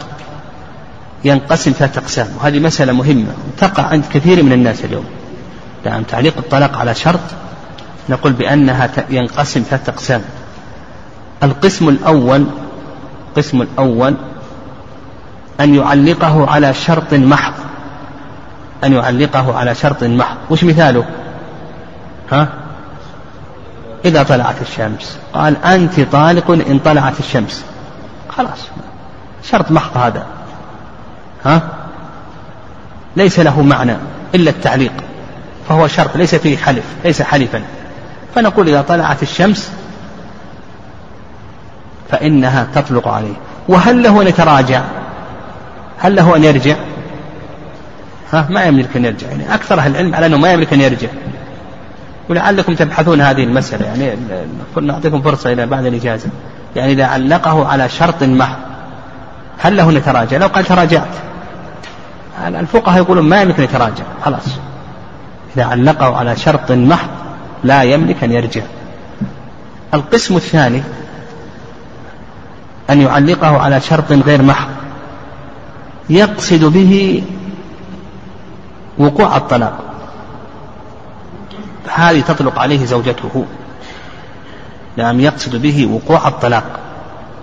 ينقسم 1.24 1.72
ثلاثة 1.72 2.00
أقسام 2.00 2.28
وهذه 2.38 2.58
مسألة 2.58 2.92
مهمة 2.92 3.32
تقع 3.58 3.82
عند 3.82 4.04
كثير 4.12 4.42
من 4.42 4.52
الناس 4.52 4.84
اليوم. 4.84 5.04
نعم 5.84 6.02
تعليق 6.02 6.38
الطلاق 6.38 6.76
على 6.76 6.94
شرط 6.94 7.20
نقول 8.08 8.32
بأنها 8.32 8.90
ينقسم 9.10 9.62
ثلاثة 9.70 9.92
أقسام. 9.92 10.22
القسم 11.42 11.88
الأول 11.88 12.46
القسم 13.28 13.62
الأول 13.62 14.14
أن 15.60 15.74
يعلقه 15.74 16.50
على 16.50 16.74
شرط 16.74 17.14
محض 17.14 17.54
أن 18.84 18.92
يعلقه 18.92 19.58
على 19.58 19.74
شرط 19.74 20.04
محض. 20.04 20.36
وش 20.50 20.64
مثاله؟ 20.64 21.04
ها؟ 22.32 22.48
إذا 24.04 24.22
طلعت 24.22 24.62
الشمس. 24.62 25.18
قال 25.32 25.64
أنت 25.64 26.00
طالق 26.00 26.50
إن 26.50 26.78
طلعت 26.84 27.20
الشمس. 27.20 27.64
خلاص. 28.36 28.68
شرط 29.42 29.70
محض 29.70 29.96
هذا. 29.96 30.26
ها؟ 31.44 31.62
ليس 33.16 33.40
له 33.40 33.62
معنى 33.62 33.96
إلا 34.34 34.50
التعليق. 34.50 34.92
فهو 35.68 35.88
شرط 35.88 36.16
ليس 36.16 36.34
فيه 36.34 36.56
حلف 36.56 36.84
ليس 37.04 37.22
حلفا. 37.22 37.62
فنقول 38.34 38.68
إذا 38.68 38.82
طلعت 38.82 39.22
الشمس 39.22 39.72
فإنها 42.10 42.66
تطلق 42.74 43.08
عليه. 43.08 43.34
وهل 43.68 44.02
له 44.02 44.22
أن 44.22 44.26
يتراجع؟ 44.26 44.82
هل 45.98 46.16
له 46.16 46.36
أن 46.36 46.44
يرجع؟ 46.44 46.76
ها؟ 48.32 48.46
ما 48.50 48.64
يملك 48.64 48.96
أن 48.96 49.04
يرجع. 49.04 49.28
يعني 49.28 49.54
أكثر 49.54 49.78
أهل 49.78 49.90
العلم 49.90 50.14
على 50.14 50.26
أنه 50.26 50.36
ما 50.36 50.52
يملك 50.52 50.72
أن 50.72 50.80
يرجع. 50.80 51.08
ولعلكم 52.28 52.74
تبحثون 52.74 53.20
هذه 53.20 53.44
المسألة. 53.44 53.86
يعني 53.86 54.16
نعطيكم 54.82 55.22
فرصة 55.22 55.52
إلى 55.52 55.66
بعد 55.66 55.86
الإجازة. 55.86 56.28
يعني 56.76 56.92
إذا 56.92 57.04
علقه 57.04 57.68
على 57.68 57.88
شرط 57.88 58.22
محض 58.22 58.56
هل 59.58 59.76
له 59.76 59.90
أن 59.90 59.96
يتراجع؟ 59.96 60.36
لو 60.36 60.46
قال 60.46 60.64
تراجعت. 60.64 61.14
الفقهاء 62.46 62.98
يقولون 62.98 63.24
ما 63.24 63.42
يملك 63.42 63.58
يتراجع. 63.58 64.04
خلاص. 64.24 64.46
إذا 65.56 65.64
علقه 65.64 66.16
على 66.16 66.36
شرط 66.36 66.72
محض 66.72 67.08
لا 67.64 67.82
يملك 67.82 68.24
أن 68.24 68.32
يرجع. 68.32 68.62
القسم 69.94 70.36
الثاني 70.36 70.82
أن 72.90 73.00
يعلقه 73.00 73.58
على 73.58 73.80
شرط 73.80 74.12
غير 74.12 74.42
محض 74.42 74.68
يقصد 76.10 76.64
به 76.64 77.24
وقوع 78.98 79.36
الطلاق. 79.36 79.78
هذه 81.94 82.20
تطلق 82.20 82.58
عليه 82.58 82.86
زوجته. 82.86 83.44
نعم 84.96 85.20
يقصد 85.20 85.56
به 85.56 85.86
وقوع 85.86 86.28
الطلاق 86.28 86.64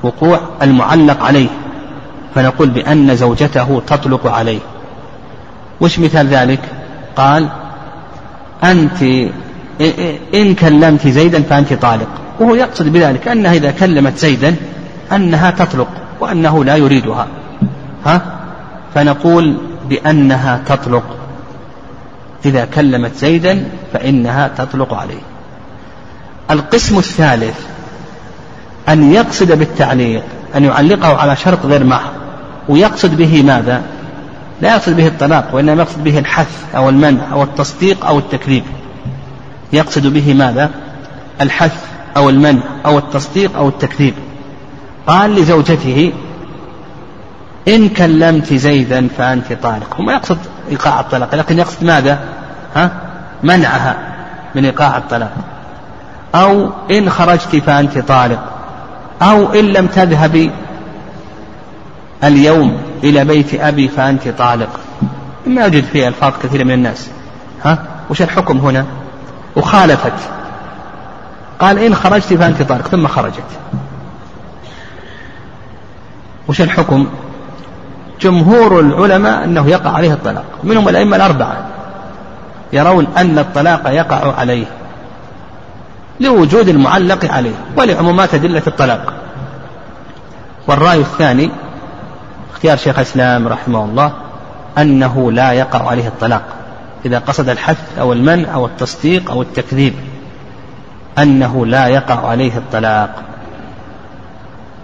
وقوع 0.03 0.39
المعلق 0.61 1.23
عليه 1.23 1.47
فنقول 2.35 2.69
بأن 2.69 3.15
زوجته 3.15 3.81
تطلق 3.87 4.27
عليه. 4.27 4.59
وش 5.81 5.99
مثال 5.99 6.27
ذلك؟ 6.27 6.59
قال 7.15 7.47
أنت 8.63 9.01
إن 10.33 10.55
كلمت 10.55 11.07
زيدا 11.07 11.41
فأنت 11.41 11.73
طالق. 11.73 12.07
وهو 12.39 12.55
يقصد 12.55 12.87
بذلك 12.87 13.27
أنها 13.27 13.53
إذا 13.53 13.71
كلمت 13.71 14.17
زيدا 14.17 14.55
أنها 15.11 15.51
تطلق 15.51 15.87
وأنه 16.19 16.63
لا 16.63 16.75
يريدها. 16.75 17.27
ها؟ 18.05 18.21
فنقول 18.95 19.57
بأنها 19.89 20.61
تطلق. 20.65 21.03
إذا 22.45 22.65
كلمت 22.65 23.15
زيدا 23.15 23.63
فإنها 23.93 24.47
تطلق 24.47 24.93
عليه. 24.93 25.21
القسم 26.51 26.97
الثالث 26.97 27.59
أن 28.89 29.13
يقصد 29.13 29.51
بالتعليق 29.51 30.23
أن 30.55 30.63
يعلقه 30.63 31.17
على 31.17 31.35
شرط 31.35 31.65
غير 31.65 31.83
محض 31.83 32.11
ويقصد 32.69 33.17
به 33.17 33.43
ماذا؟ 33.43 33.81
لا 34.61 34.75
يقصد 34.75 34.95
به 34.95 35.07
الطلاق 35.07 35.55
وإنما 35.55 35.81
يقصد 35.81 36.03
به 36.03 36.19
الحث 36.19 36.75
أو 36.75 36.89
المنع 36.89 37.21
أو 37.31 37.43
التصديق 37.43 38.05
أو 38.05 38.19
التكذيب. 38.19 38.63
يقصد 39.73 40.07
به 40.07 40.33
ماذا؟ 40.33 40.69
الحث 41.41 41.85
أو 42.17 42.29
المنع 42.29 42.61
أو 42.85 42.97
التصديق 42.97 43.57
أو 43.57 43.67
التكذيب. 43.67 44.13
قال 45.07 45.35
لزوجته 45.35 46.13
إن 47.67 47.89
كلمت 47.89 48.53
زيدا 48.53 49.07
فأنت 49.17 49.53
طالق. 49.53 49.95
هو 49.95 50.03
ما 50.03 50.13
يقصد 50.13 50.37
إيقاع 50.71 50.99
الطلاق 50.99 51.35
لكن 51.35 51.59
يقصد 51.59 51.83
ماذا؟ 51.83 52.19
ها؟ 52.75 52.91
منعها 53.43 53.97
من 54.55 54.65
إيقاع 54.65 54.97
الطلاق. 54.97 55.31
أو 56.35 56.69
إن 56.91 57.09
خرجت 57.09 57.55
فأنت 57.55 57.97
طالق 57.97 58.39
أو 59.21 59.53
إن 59.53 59.65
لم 59.65 59.87
تذهبي 59.87 60.51
اليوم 62.23 62.77
إلى 63.03 63.25
بيت 63.25 63.53
أبي 63.53 63.87
فأنت 63.87 64.27
طالق. 64.27 64.79
ما 65.47 65.61
يوجد 65.61 65.83
فيه 65.83 66.07
ألفاظ 66.07 66.33
كثيرة 66.43 66.63
من 66.63 66.71
الناس. 66.71 67.09
ها؟ 67.65 67.77
وش 68.09 68.21
الحكم 68.21 68.57
هنا؟ 68.57 68.85
وخالفت. 69.55 70.13
قال 71.59 71.79
إن 71.79 71.95
خرجت 71.95 72.33
فأنت 72.33 72.61
طالق 72.61 72.87
ثم 72.87 73.07
خرجت. 73.07 73.43
وش 76.47 76.61
الحكم؟ 76.61 77.07
جمهور 78.21 78.79
العلماء 78.79 79.43
أنه 79.43 79.67
يقع 79.67 79.91
عليه 79.91 80.13
الطلاق 80.13 80.45
منهم 80.63 80.89
الأئمة 80.89 81.15
الأربعة 81.15 81.57
يرون 82.73 83.07
أن 83.17 83.39
الطلاق 83.39 83.89
يقع 83.89 84.33
عليه. 84.39 84.65
لوجود 86.19 86.69
المعلق 86.69 87.31
عليه 87.31 87.55
ولعمومات 87.77 88.33
أدلة 88.33 88.61
الطلاق. 88.67 89.13
والرأي 90.67 90.99
الثاني 90.99 91.51
اختيار 92.53 92.77
شيخ 92.77 92.95
الإسلام 92.95 93.47
رحمه 93.47 93.85
الله 93.85 94.11
أنه 94.77 95.31
لا 95.31 95.51
يقع 95.51 95.89
عليه 95.89 96.07
الطلاق. 96.07 96.43
إذا 97.05 97.19
قصد 97.19 97.49
الحث 97.49 97.99
أو 97.99 98.13
المنع 98.13 98.53
أو 98.53 98.65
التصديق 98.65 99.31
أو 99.31 99.41
التكذيب 99.41 99.93
أنه 101.17 101.65
لا 101.65 101.87
يقع 101.87 102.27
عليه 102.27 102.57
الطلاق. 102.57 103.23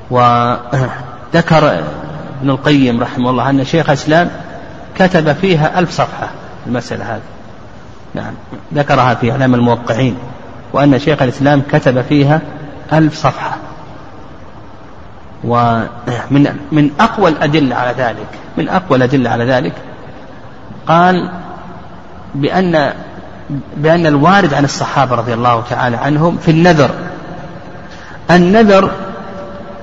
وذكر 0.09 1.79
ابن 2.41 2.49
القيم 2.49 3.01
رحمه 3.01 3.29
الله 3.29 3.49
أن 3.49 3.65
شيخ 3.65 3.89
الإسلام 3.89 4.31
كتب 4.97 5.33
فيها 5.33 5.79
ألف 5.79 5.91
صفحة 5.91 6.29
المسألة 6.67 7.15
هذه. 7.15 7.21
نعم 8.13 8.33
ذكرها 8.73 9.13
في 9.13 9.31
إعلام 9.31 9.55
الموقعين. 9.55 10.17
وأن 10.75 10.99
شيخ 10.99 11.21
الإسلام 11.21 11.61
كتب 11.71 12.01
فيها 12.01 12.41
ألف 12.93 13.15
صفحة. 13.15 13.57
ومن 15.43 16.55
من 16.71 16.91
أقوى 16.99 17.29
الأدلة 17.29 17.75
على 17.75 17.93
ذلك 17.97 18.27
من 18.57 18.69
أقوى 18.69 18.97
الأدلة 18.97 19.29
على 19.29 19.45
ذلك 19.45 19.73
قال 20.87 21.31
بأن 22.35 22.93
بأن 23.77 24.05
الوارد 24.05 24.53
عن 24.53 24.63
الصحابة 24.63 25.15
رضي 25.15 25.33
الله 25.33 25.63
تعالى 25.69 25.97
عنهم 25.97 26.37
في 26.37 26.51
النذر. 26.51 26.89
النذر 28.31 28.91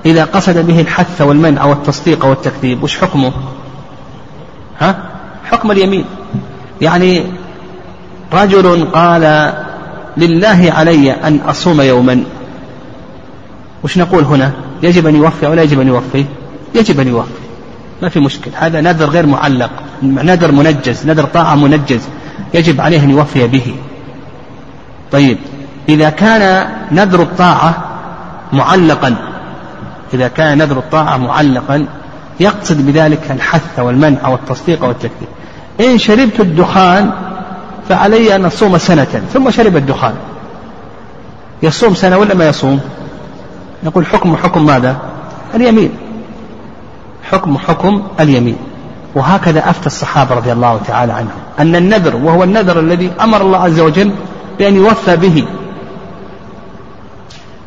إذا 0.05 0.25
قصد 0.25 0.57
به 0.67 0.81
الحث 0.81 1.21
والمنع 1.21 1.61
أو 1.61 1.71
التصديق 1.71 2.25
أو 2.25 2.31
التكذيب 2.31 2.83
وش 2.83 2.97
حكمه؟ 2.97 3.31
ها؟ 4.79 4.95
حكم 5.45 5.71
اليمين. 5.71 6.05
يعني 6.81 7.25
رجل 8.33 8.85
قال 8.93 9.53
لله 10.17 10.71
علي 10.75 11.11
أن 11.11 11.39
أصوم 11.47 11.81
يوما. 11.81 12.23
وش 13.83 13.97
نقول 13.97 14.23
هنا؟ 14.23 14.51
يجب 14.83 15.07
أن 15.07 15.15
يوفي 15.15 15.47
أو 15.47 15.53
لا 15.53 15.63
يجب 15.63 15.79
أن 15.81 15.87
يوفي؟ 15.87 16.25
يجب 16.75 16.99
أن 16.99 17.07
يوفي. 17.07 17.29
ما 18.01 18.09
في 18.09 18.19
مشكل. 18.19 18.51
هذا 18.55 18.81
نذر 18.81 19.09
غير 19.09 19.25
معلق. 19.25 19.71
نذر 20.03 20.51
منجز. 20.51 21.07
نذر 21.07 21.23
طاعة 21.23 21.55
منجز. 21.55 22.01
يجب 22.53 22.81
عليه 22.81 23.03
أن 23.03 23.09
يوفي 23.09 23.47
به. 23.47 23.75
طيب. 25.11 25.37
إذا 25.89 26.09
كان 26.09 26.67
نذر 26.91 27.21
الطاعة 27.21 27.83
معلقا 28.53 29.15
إذا 30.13 30.27
كان 30.27 30.57
نذر 30.57 30.77
الطاعة 30.77 31.17
معلقا 31.17 31.85
يقصد 32.39 32.85
بذلك 32.85 33.31
الحث 33.31 33.79
والمنع 33.79 34.27
والتصديق 34.27 34.85
والتكذيب. 34.85 35.29
إن 35.81 35.97
شربت 35.97 36.39
الدخان 36.39 37.11
فعلي 37.89 38.35
أن 38.35 38.45
أصوم 38.45 38.77
سنة 38.77 39.23
ثم 39.33 39.51
شرب 39.51 39.77
الدخان. 39.77 40.13
يصوم 41.63 41.95
سنة 41.95 42.17
ولا 42.17 42.35
ما 42.35 42.47
يصوم؟ 42.47 42.79
نقول 43.83 44.05
حكم 44.05 44.35
حكم 44.35 44.65
ماذا؟ 44.65 44.97
اليمين. 45.55 45.91
حكم 47.23 47.57
حكم 47.57 48.03
اليمين. 48.19 48.57
وهكذا 49.15 49.69
أفتى 49.69 49.87
الصحابة 49.87 50.35
رضي 50.35 50.51
الله 50.51 50.79
تعالى 50.87 51.13
عنهم. 51.13 51.31
أن 51.59 51.75
النذر 51.75 52.15
وهو 52.15 52.43
النذر 52.43 52.79
الذي 52.79 53.11
أمر 53.21 53.41
الله 53.41 53.57
عز 53.57 53.79
وجل 53.79 54.11
بأن 54.59 54.75
يوفى 54.75 55.17
به 55.17 55.45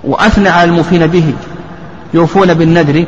وأثنى 0.04 0.48
على 0.48 0.70
الموفين 0.70 1.06
به 1.06 1.34
يوفون 2.14 2.54
بالنذر 2.54 3.04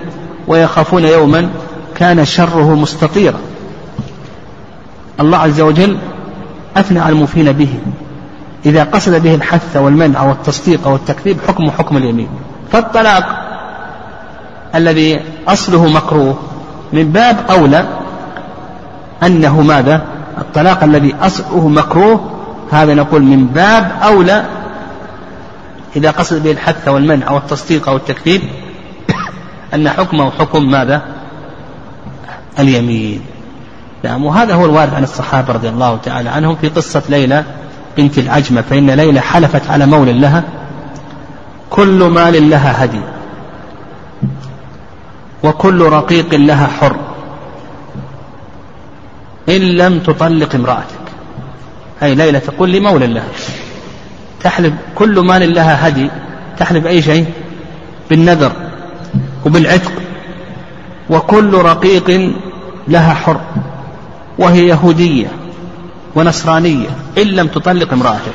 ويخافون 0.47 1.05
يوما 1.05 1.49
كان 1.95 2.25
شره 2.25 2.75
مستطيرا. 2.75 3.39
الله 5.21 5.39
عز 5.39 5.61
وجل 5.61 5.99
أثنى 6.81 7.01
على 7.01 7.12
الموفين 7.12 7.53
به. 7.53 7.74
إذا 8.66 8.85
قصد 8.85 9.22
به 9.22 9.35
الحث 9.35 9.76
والمنع 9.76 10.22
والتصديق 10.22 10.89
والتكذيب 10.89 11.37
حكم 11.49 11.70
حكم 11.70 11.97
اليمين. 11.97 12.29
فالطلاق 12.72 13.49
الذي 14.74 15.20
أصله 15.49 15.87
مكروه 15.87 16.39
من 16.93 17.12
باب 17.12 17.37
أولى 17.51 17.85
أنه 19.22 19.62
ماذا؟ 19.62 20.03
الطلاق 20.39 20.85
الذي 20.85 21.14
أصله 21.20 21.68
مكروه 21.68 22.31
هذا 22.70 22.95
نقول 22.95 23.22
من 23.22 23.47
باب 23.47 23.93
أولى 24.03 24.45
إذا 25.97 26.11
قصد 26.11 26.43
به 26.43 26.51
الحث 26.51 26.89
والمنع 26.89 27.31
والتصديق 27.31 27.89
أو 27.89 27.97
التكذيب 27.97 28.43
أن 29.74 29.89
حكمه 29.89 30.31
حكم 30.31 30.70
ماذا؟ 30.70 31.03
اليمين. 32.59 33.20
نعم 34.05 34.25
وهذا 34.25 34.55
هو 34.55 34.65
الوارد 34.65 34.95
عن 34.95 35.03
الصحابة 35.03 35.53
رضي 35.53 35.69
الله 35.69 35.97
تعالى 35.97 36.29
عنهم 36.29 36.57
في 36.57 36.69
قصة 36.69 37.03
ليلى 37.09 37.45
بنت 37.97 38.19
العجمة 38.19 38.61
فإن 38.61 38.91
ليلى 38.91 39.21
حلفت 39.21 39.71
على 39.71 39.87
مول 39.87 40.21
لها 40.21 40.45
كل 41.71 42.05
مال 42.05 42.51
لها 42.51 42.85
هدي 42.85 43.01
وكل 45.43 45.83
رقيق 45.83 46.35
لها 46.35 46.67
حر 46.67 46.97
إن 49.49 49.63
لم 49.63 49.99
تطلق 49.99 50.55
امرأتك. 50.55 50.99
أي 52.03 52.15
ليلى 52.15 52.41
تقول 52.41 52.73
لمولى 52.73 53.07
لها 53.07 53.29
تحلف 54.43 54.75
كل 54.95 55.21
مال 55.21 55.55
لها 55.55 55.89
هدي 55.89 56.11
تحلف 56.59 56.87
أي 56.87 57.03
شيء؟ 57.03 57.27
بالنذر 58.11 58.53
وبالعتق 59.47 59.93
وكل 61.11 61.55
رقيق 61.55 62.33
لها 62.89 63.15
حر. 63.15 63.41
وهي 64.39 64.66
يهودية 64.66 65.26
ونصرانية 66.14 66.89
إن 67.18 67.22
لم 67.26 67.47
تطلق 67.47 67.93
امرأته. 67.93 68.32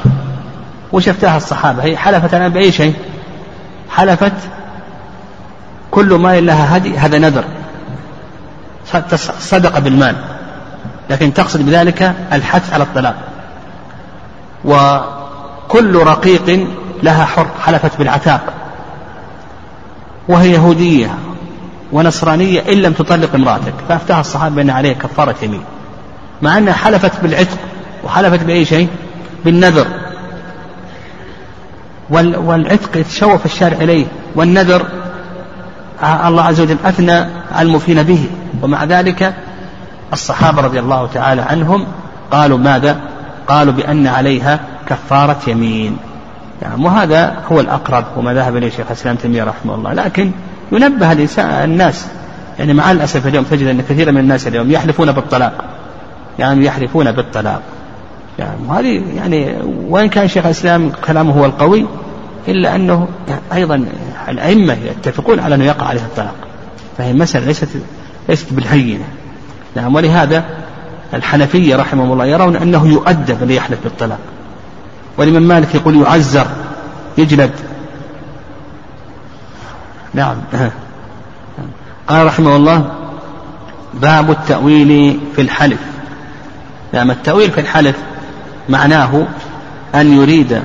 وش 0.91 1.09
افتاها 1.09 1.37
الصحابة؟ 1.37 1.83
هي 1.83 1.97
حلفت 1.97 2.33
أنا 2.33 2.47
بأي 2.47 2.71
شيء؟ 2.71 2.93
حلفت 3.89 4.33
كل 5.91 6.13
مال 6.13 6.45
لها 6.45 6.77
هدي 6.77 6.97
هذا 6.97 7.17
نذر. 7.17 7.43
صدق 9.39 9.79
بالمال. 9.79 10.15
لكن 11.09 11.33
تقصد 11.33 11.65
بذلك 11.65 12.15
الحث 12.33 12.73
على 12.73 12.83
الطلاق. 12.83 13.15
وكل 14.65 15.95
رقيق 15.95 16.67
لها 17.03 17.25
حر 17.25 17.47
حلفت 17.65 17.97
بالعتاق. 17.97 18.53
وهي 20.27 20.51
يهودية 20.51 21.17
ونصرانية 21.91 22.61
إن 22.61 22.77
لم 22.77 22.93
تطلق 22.93 23.35
امرأتك. 23.35 23.73
فأفتاها 23.89 24.21
الصحابة 24.21 24.55
بأن 24.55 24.69
عليه 24.69 24.93
كفارة 24.93 25.35
يمين. 25.41 25.63
مع 26.43 26.57
أنها 26.57 26.73
حلفت 26.73 27.11
بالعتق 27.21 27.57
وحلفت 28.03 28.43
بأي 28.43 28.65
شيء؟ 28.65 28.87
بالنذر. 29.45 29.87
والعتق 32.09 32.97
يتشوف 32.97 33.45
الشارع 33.45 33.77
إليه 33.77 34.05
والنذر 34.35 34.85
الله 36.25 36.43
عز 36.43 36.61
وجل 36.61 36.77
أثنى 36.85 37.11
على 37.51 37.67
الموفين 37.67 38.03
به. 38.03 38.25
ومع 38.61 38.83
ذلك 38.83 39.33
الصحابة 40.13 40.61
رضي 40.61 40.79
الله 40.79 41.07
تعالى 41.13 41.41
عنهم 41.41 41.87
قالوا 42.31 42.57
ماذا؟ 42.57 42.99
قالوا 43.47 43.73
بأن 43.73 44.07
عليها 44.07 44.59
كفارة 44.89 45.39
يمين. 45.47 45.97
يعني 46.61 46.85
وهذا 46.85 47.35
هو 47.51 47.59
الأقرب 47.59 48.05
وما 48.17 48.33
ذهب 48.33 48.57
إليه 48.57 48.69
شيخ 48.69 48.85
الإسلام 48.87 49.15
تيمية 49.15 49.43
رحمه 49.43 49.75
الله. 49.75 49.93
لكن 49.93 50.31
ينبه 50.71 51.11
الناس 51.37 52.05
يعني 52.59 52.73
مع 52.73 52.91
الأسف 52.91 53.27
اليوم 53.27 53.43
تجد 53.43 53.67
أن 53.67 53.81
كثير 53.81 54.11
من 54.11 54.17
الناس 54.17 54.47
اليوم 54.47 54.71
يحلفون 54.71 55.11
بالطلاق. 55.11 55.72
يعني 56.39 56.65
يحلفون 56.65 57.11
بالطلاق. 57.11 57.61
يعني 58.39 58.57
وهذه 58.67 59.03
يعني 59.15 59.55
وإن 59.87 60.09
كان 60.09 60.27
شيخ 60.27 60.45
الإسلام 60.45 60.91
كلامه 61.07 61.33
هو 61.33 61.45
القوي 61.45 61.85
إلا 62.47 62.75
أنه 62.75 63.07
أيضا 63.53 63.85
الأئمة 64.29 64.73
يتفقون 64.73 65.39
على 65.39 65.55
أنه 65.55 65.65
يقع 65.65 65.85
عليه 65.85 66.01
الطلاق. 66.01 66.35
فهي 66.97 67.13
مسألة 67.13 67.45
ليست 67.45 67.67
ليست 68.29 68.53
بالهينة. 68.53 69.05
نعم 69.75 69.95
ولهذا 69.95 70.45
الحنفية 71.13 71.75
رحمهم 71.75 72.11
الله 72.11 72.25
يرون 72.25 72.55
أنه 72.55 72.87
يؤدب 72.87 73.43
ليحلف 73.43 73.83
بالطلاق. 73.83 74.19
والإمام 75.17 75.43
مالك 75.43 75.75
يقول 75.75 76.01
يعزر 76.01 76.47
يجلد. 77.17 77.51
نعم. 80.13 80.35
قال 82.07 82.25
رحمه 82.25 82.55
الله 82.55 82.91
باب 83.93 84.31
التأويل 84.31 85.19
في 85.35 85.41
الحلف. 85.41 85.92
نعم 86.93 87.11
التأويل 87.11 87.51
في 87.51 87.61
الحلف 87.61 87.95
معناه 88.69 89.27
أن 89.95 90.17
يريد 90.21 90.61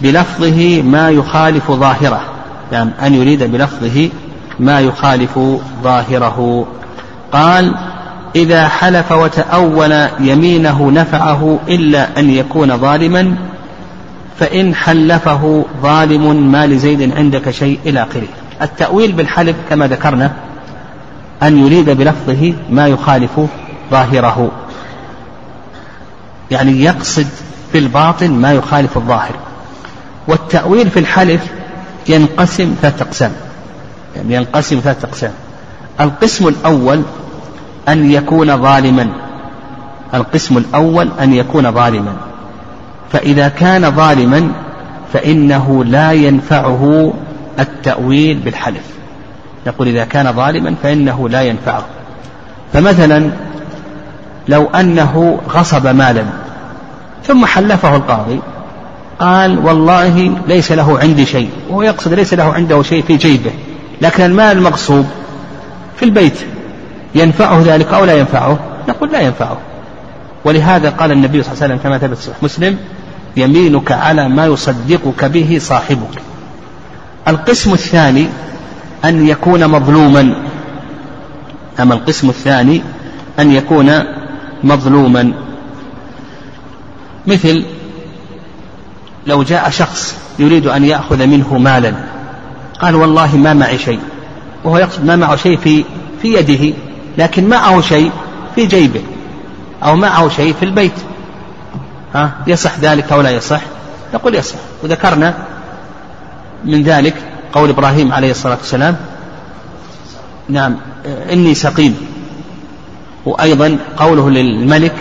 بلفظه 0.00 0.82
ما 0.82 1.10
يخالف 1.10 1.70
ظاهره. 1.70 2.20
نعم 2.72 2.90
أن 3.02 3.14
يريد 3.14 3.42
بلفظه 3.42 4.10
ما 4.60 4.80
يخالف 4.80 5.38
ظاهره. 5.82 6.66
قال 7.32 7.74
إذا 8.36 8.68
حلف 8.68 9.12
وتأول 9.12 9.92
يمينه 10.20 10.90
نفعه 10.90 11.58
إلا 11.68 12.18
أن 12.18 12.30
يكون 12.30 12.76
ظالما 12.78 13.34
فإن 14.38 14.74
حلفه 14.74 15.64
ظالم 15.82 16.52
ما 16.52 16.66
لزيد 16.66 17.16
عندك 17.16 17.50
شيء 17.50 17.78
إلى 17.86 18.02
آخره. 18.02 18.28
التأويل 18.62 19.12
بالحلف 19.12 19.56
كما 19.70 19.86
ذكرنا 19.86 20.32
أن 21.42 21.66
يريد 21.66 21.90
بلفظه 21.90 22.54
ما 22.70 22.86
يخالف 22.88 23.40
ظاهره. 23.90 24.50
يعني 26.52 26.84
يقصد 26.84 27.26
في 27.72 27.78
الباطن 27.78 28.30
ما 28.30 28.52
يخالف 28.52 28.96
الظاهر. 28.96 29.34
والتأويل 30.28 30.90
في 30.90 30.98
الحلف 30.98 31.46
ينقسم 32.08 32.74
ثلاثة 32.82 33.02
أقسام. 33.04 33.32
يعني 34.16 34.34
ينقسم 34.34 34.80
ثلاثة 34.84 35.08
أقسام. 35.08 35.32
القسم 36.00 36.48
الأول 36.48 37.02
أن 37.88 38.10
يكون 38.10 38.62
ظالما. 38.62 39.08
القسم 40.14 40.56
الأول 40.56 41.08
أن 41.20 41.32
يكون 41.32 41.72
ظالما. 41.72 42.16
فإذا 43.12 43.48
كان 43.48 43.90
ظالما 43.90 44.52
فإنه 45.12 45.84
لا 45.84 46.12
ينفعه 46.12 47.12
التأويل 47.58 48.38
بالحلف. 48.38 48.84
نقول 49.66 49.88
إذا 49.88 50.04
كان 50.04 50.32
ظالما 50.32 50.74
فإنه 50.82 51.28
لا 51.28 51.42
ينفعه. 51.42 51.84
فمثلا 52.72 53.30
لو 54.48 54.66
أنه 54.66 55.40
غصب 55.48 55.86
مالا 55.86 56.24
ثم 57.26 57.46
حلفه 57.46 57.96
القاضي. 57.96 58.40
قال 59.18 59.58
والله 59.58 60.34
ليس 60.46 60.72
له 60.72 60.98
عندي 60.98 61.26
شيء. 61.26 61.50
وهو 61.68 61.82
يقصد 61.82 62.14
ليس 62.14 62.34
له 62.34 62.52
عنده 62.52 62.82
شيء 62.82 63.02
في 63.02 63.16
جيبه. 63.16 63.50
لكن 64.00 64.24
المال 64.24 64.56
المغصوب 64.56 65.06
في 65.96 66.04
البيت. 66.04 66.38
ينفعه 67.14 67.62
ذلك 67.64 67.92
أو 67.92 68.04
لا 68.04 68.14
ينفعه؟ 68.14 68.58
نقول 68.88 69.12
لا 69.12 69.20
ينفعه. 69.20 69.56
ولهذا 70.44 70.90
قال 70.90 71.12
النبي 71.12 71.42
صلى 71.42 71.52
الله 71.52 71.62
عليه 71.62 71.74
وسلم 71.74 71.84
كما 71.84 71.98
ثبت 71.98 72.18
صحيح 72.18 72.36
مسلم 72.42 72.76
يمينك 73.36 73.92
على 73.92 74.28
ما 74.28 74.46
يصدقك 74.46 75.24
به 75.24 75.58
صاحبك. 75.60 76.22
القسم 77.28 77.72
الثاني 77.72 78.26
أن 79.04 79.28
يكون 79.28 79.68
مظلوما. 79.68 80.34
أما 81.80 81.94
القسم 81.94 82.28
الثاني 82.28 82.82
أن 83.38 83.52
يكون 83.52 83.92
مظلوما. 84.64 85.32
مثل 87.26 87.64
لو 89.26 89.42
جاء 89.42 89.70
شخص 89.70 90.16
يريد 90.38 90.66
أن 90.66 90.84
يأخذ 90.84 91.26
منه 91.26 91.58
مالا 91.58 91.94
قال 92.80 92.94
والله 92.94 93.36
ما 93.36 93.54
معي 93.54 93.78
شيء 93.78 94.00
وهو 94.64 94.78
يقصد 94.78 95.04
ما 95.04 95.16
معه 95.16 95.36
شيء 95.36 95.56
في 95.56 95.84
في 96.22 96.34
يده 96.34 96.76
لكن 97.18 97.48
معه 97.48 97.80
شيء 97.80 98.10
في 98.54 98.66
جيبه 98.66 99.02
أو 99.82 99.96
معه 99.96 100.28
شيء 100.28 100.54
في 100.54 100.64
البيت. 100.64 100.92
ها؟ 102.14 102.32
يصح 102.46 102.78
ذلك 102.78 103.12
أو 103.12 103.20
لا 103.20 103.30
يصح؟ 103.30 103.60
نقول 104.14 104.34
يصح. 104.34 104.58
وذكرنا 104.82 105.34
من 106.64 106.82
ذلك 106.82 107.14
قول 107.52 107.70
إبراهيم 107.70 108.12
عليه 108.12 108.30
الصلاة 108.30 108.56
والسلام 108.56 108.96
نعم 110.48 110.76
إني 111.32 111.54
سقيم. 111.54 111.96
وأيضا 113.26 113.78
قوله 113.96 114.30
للملك 114.30 114.94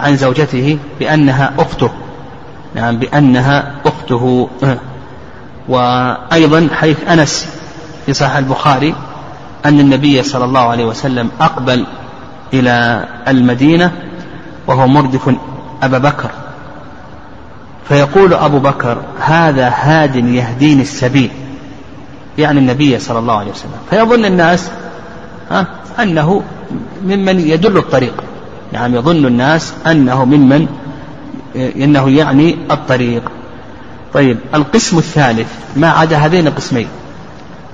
عن 0.00 0.16
زوجته 0.16 0.78
بأنها 1.00 1.52
أخته. 1.58 1.90
نعم 2.74 2.96
بأنها 2.98 3.72
أخته. 3.86 4.48
وأيضا 5.68 6.68
حيث 6.74 6.96
أنس 7.08 7.48
في 8.06 8.12
صحيح 8.12 8.36
البخاري 8.36 8.94
أن 9.64 9.80
النبي 9.80 10.22
صلى 10.22 10.44
الله 10.44 10.60
عليه 10.60 10.84
وسلم 10.84 11.30
أقبل 11.40 11.86
إلى 12.54 13.04
المدينة 13.28 13.92
وهو 14.66 14.86
مردف 14.86 15.34
أبا 15.82 15.98
بكر. 15.98 16.30
فيقول 17.88 18.34
أبو 18.34 18.58
بكر 18.58 18.98
هذا 19.20 19.68
هاد 19.68 20.16
يهديني 20.16 20.82
السبيل. 20.82 21.30
يعني 22.38 22.58
النبي 22.58 22.98
صلى 22.98 23.18
الله 23.18 23.38
عليه 23.38 23.50
وسلم. 23.50 23.70
فيظن 23.90 24.24
الناس 24.24 24.70
ها 25.50 25.66
أنه 26.00 26.42
ممن 27.04 27.40
يدل 27.40 27.76
الطريق. 27.76 28.14
نعم 28.72 28.94
يظن 28.94 29.26
الناس 29.26 29.74
أنه 29.86 30.24
ممن 30.24 30.66
إنه 31.56 32.10
يعني 32.10 32.56
الطريق. 32.70 33.22
طيب 34.14 34.38
القسم 34.54 34.98
الثالث 34.98 35.48
ما 35.76 35.88
عدا 35.88 36.16
هذين 36.16 36.46
القسمين 36.46 36.88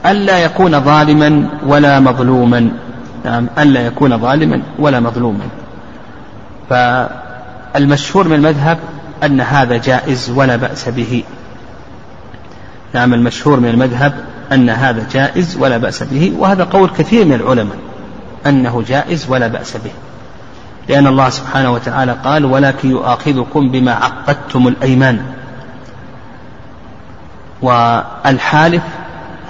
ألا 0.07 0.39
يكون 0.39 0.81
ظالما 0.81 1.49
ولا 1.67 2.01
مظلوما. 2.01 2.71
نعم 3.25 3.47
ألا 3.59 3.87
يكون 3.87 4.19
ظالما 4.19 4.63
ولا 4.79 5.01
مظلوما. 5.01 5.45
فالمشهور 6.71 8.29
من 8.29 8.35
المذهب 8.35 8.79
أن 9.25 9.41
هذا 9.41 9.77
جائز 9.77 10.31
ولا 10.31 10.57
بأس 10.57 10.89
به. 10.89 11.23
نعم 12.95 13.15
المشهور 13.15 13.61
من 13.61 13.69
المذهب 13.69 14.13
أن 14.53 14.71
هذا 14.71 15.07
جائز 15.13 15.57
ولا 15.61 15.79
بأس 15.79 16.03
به. 16.03 16.33
وهذا 16.39 16.65
قول 16.65 16.91
كثير 16.99 17.25
من 17.25 17.33
العلماء 17.33 17.77
أنه 18.47 18.83
جائز 18.89 19.27
ولا 19.29 19.49
بأس 19.49 19.77
به. 19.77 19.91
لأن 20.89 21.07
الله 21.07 21.29
سبحانه 21.29 21.71
وتعالى 21.73 22.17
قال 22.25 22.45
ولكن 22.45 22.91
يؤاخذكم 22.91 23.69
بما 23.71 23.93
عقدتم 23.93 24.69
الأيمان. 24.69 25.21
والحالف 27.63 28.83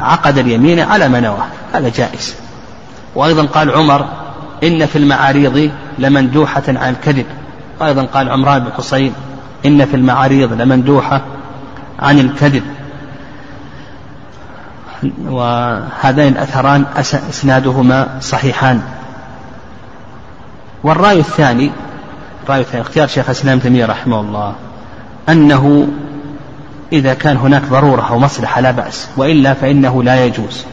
عقد 0.00 0.38
اليمين 0.38 0.80
على 0.80 1.08
ما 1.08 1.20
نواه 1.20 1.46
هذا 1.72 1.88
جائز. 1.88 2.34
وأيضا 3.14 3.46
قال 3.46 3.70
عمر 3.70 4.06
إن 4.62 4.86
في 4.86 4.98
المعاريض 4.98 5.70
لمندوحة 5.98 6.62
عن 6.68 6.90
الكذب. 6.90 7.26
وأيضا 7.80 8.02
قال 8.02 8.28
عمران 8.28 8.64
بن 8.64 8.72
حصين 8.72 9.12
إن 9.66 9.84
في 9.86 9.96
المعاريض 9.96 10.52
لمندوحة 10.52 11.20
عن 11.98 12.18
الكذب. 12.18 12.62
وهذين 15.26 16.32
الأثران 16.32 16.84
إسنادهما 17.30 18.08
صحيحان. 18.20 18.82
والرأي 20.84 21.18
الثاني 21.18 21.70
الرأي 22.44 22.60
الثاني 22.60 22.82
اختيار 22.82 23.08
شيخ 23.08 23.24
الإسلام 23.24 23.58
تيمية 23.58 23.86
رحمه 23.86 24.20
الله 24.20 24.54
أنه 25.28 25.88
إذا 26.92 27.14
كان 27.14 27.36
هناك 27.36 27.62
ضرورة 27.62 28.08
أو 28.10 28.18
مصلحة 28.18 28.60
لا 28.60 28.70
بأس 28.70 29.08
وإلا 29.16 29.54
فإنه 29.54 30.02
لا 30.02 30.24
يجوز. 30.24 30.64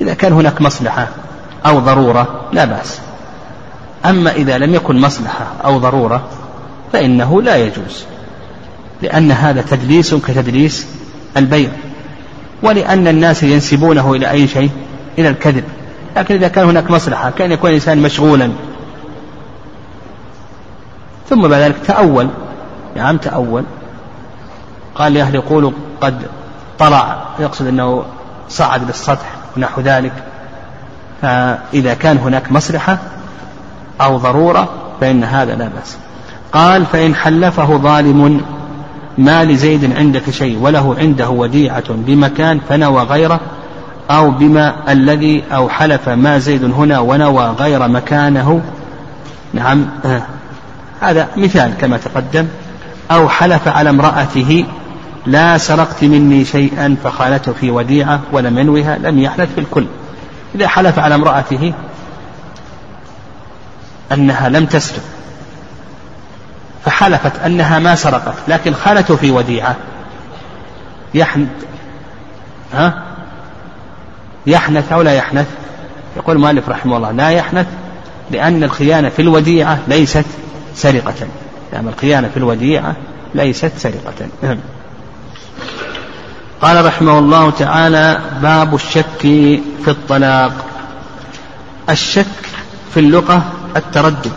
إذا 0.00 0.14
كان 0.14 0.32
هناك 0.32 0.62
مصلحة 0.62 1.08
أو 1.66 1.78
ضرورة 1.78 2.40
لا 2.52 2.64
بأس. 2.64 3.00
أما 4.06 4.30
إذا 4.30 4.58
لم 4.58 4.74
يكن 4.74 5.00
مصلحة 5.00 5.46
أو 5.64 5.78
ضرورة 5.78 6.28
فإنه 6.92 7.42
لا 7.42 7.56
يجوز 7.56 8.04
لأن 9.02 9.32
هذا 9.32 9.62
تدليس 9.62 10.14
كتدليس 10.14 10.86
البيع 11.36 11.70
ولأن 12.62 13.08
الناس 13.08 13.42
ينسبونه 13.42 14.12
إلى 14.12 14.30
أي 14.30 14.48
شيء؟ 14.48 14.70
إلى 15.18 15.28
الكذب. 15.28 15.64
لكن 16.16 16.34
إذا 16.34 16.48
كان 16.48 16.64
هناك 16.64 16.90
مصلحة 16.90 17.30
كان 17.30 17.52
يكون 17.52 17.70
الإنسان 17.70 17.98
مشغولا 17.98 18.50
ثم 21.30 21.48
بعد 21.48 21.60
ذلك 21.60 21.76
تأول. 21.86 22.28
نعم 22.96 23.16
تأول. 23.16 23.64
قال 24.94 25.14
لأهل 25.14 25.34
يقولوا 25.34 25.70
قد 26.00 26.22
طلع 26.78 27.16
يقصد 27.38 27.66
أنه 27.66 28.04
صعد 28.48 28.82
للسطح 28.88 29.26
ونحو 29.56 29.80
ذلك. 29.80 30.12
فإذا 31.22 31.94
كان 31.94 32.18
هناك 32.18 32.52
مصلحة 32.52 32.98
أو 34.00 34.16
ضرورة 34.16 34.68
فإن 35.00 35.24
هذا 35.24 35.54
لا 35.54 35.68
بأس. 35.68 35.96
قال 36.52 36.86
فإن 36.86 37.14
حلفه 37.14 37.76
ظالم 37.76 38.40
ما 39.18 39.44
لزيد 39.44 39.96
عندك 39.96 40.30
شيء 40.30 40.58
وله 40.58 40.96
عنده 40.98 41.28
وديعة 41.28 41.84
بمكان 41.88 42.60
فنوى 42.68 43.02
غيره 43.02 43.40
أو 44.10 44.30
بما 44.30 44.92
الذي 44.92 45.44
أو 45.52 45.68
حلف 45.68 46.08
ما 46.08 46.38
زيد 46.38 46.64
هنا 46.64 46.98
ونوى 46.98 47.44
غير 47.44 47.88
مكانه. 47.88 48.60
نعم. 49.54 49.86
هذا 51.00 51.28
مثال 51.36 51.74
كما 51.80 51.96
تقدم. 51.96 52.48
أو 53.10 53.28
حلف 53.28 53.68
على 53.68 53.90
امرأته 53.90 54.66
لا 55.26 55.58
سرقت 55.58 56.04
مني 56.04 56.44
شيئا 56.44 56.96
فخالته 57.04 57.52
في 57.52 57.70
وديعة 57.70 58.20
ولم 58.32 58.58
ينوها 58.58 58.98
لم 58.98 59.18
يحلف 59.18 59.52
في 59.54 59.60
الكل 59.60 59.86
إذا 60.54 60.68
حلف 60.68 60.98
على 60.98 61.14
امرأته 61.14 61.72
أنها 64.12 64.48
لم 64.48 64.66
تسرق 64.66 65.02
فحلفت 66.84 67.38
أنها 67.46 67.78
ما 67.78 67.94
سرقت 67.94 68.34
لكن 68.48 68.74
خالته 68.74 69.16
في 69.16 69.30
وديعة 69.30 69.76
يحنث 71.14 71.48
ها؟ 72.74 73.02
يحنث 74.46 74.92
أو 74.92 75.02
لا 75.02 75.14
يحنث؟ 75.14 75.46
يقول 76.16 76.36
المؤلف 76.36 76.68
رحمه 76.68 76.96
الله 76.96 77.10
لا 77.10 77.30
يحنث 77.30 77.66
لأن 78.30 78.62
الخيانة 78.62 79.08
في 79.08 79.22
الوديعة 79.22 79.78
ليست 79.88 80.24
سرقة. 80.74 81.26
لأن 81.72 81.88
الخيانة 81.88 82.28
في 82.28 82.36
الوديعة 82.36 82.96
ليست 83.34 83.72
سرقة. 83.76 84.28
نعم. 84.42 84.58
قال 86.62 86.84
رحمه 86.84 87.18
الله 87.18 87.50
تعالى 87.50 88.20
باب 88.42 88.74
الشك 88.74 89.20
في 89.84 89.88
الطلاق. 89.88 90.52
الشك 91.90 92.26
في 92.94 93.00
اللغة 93.00 93.42
التردد. 93.76 94.32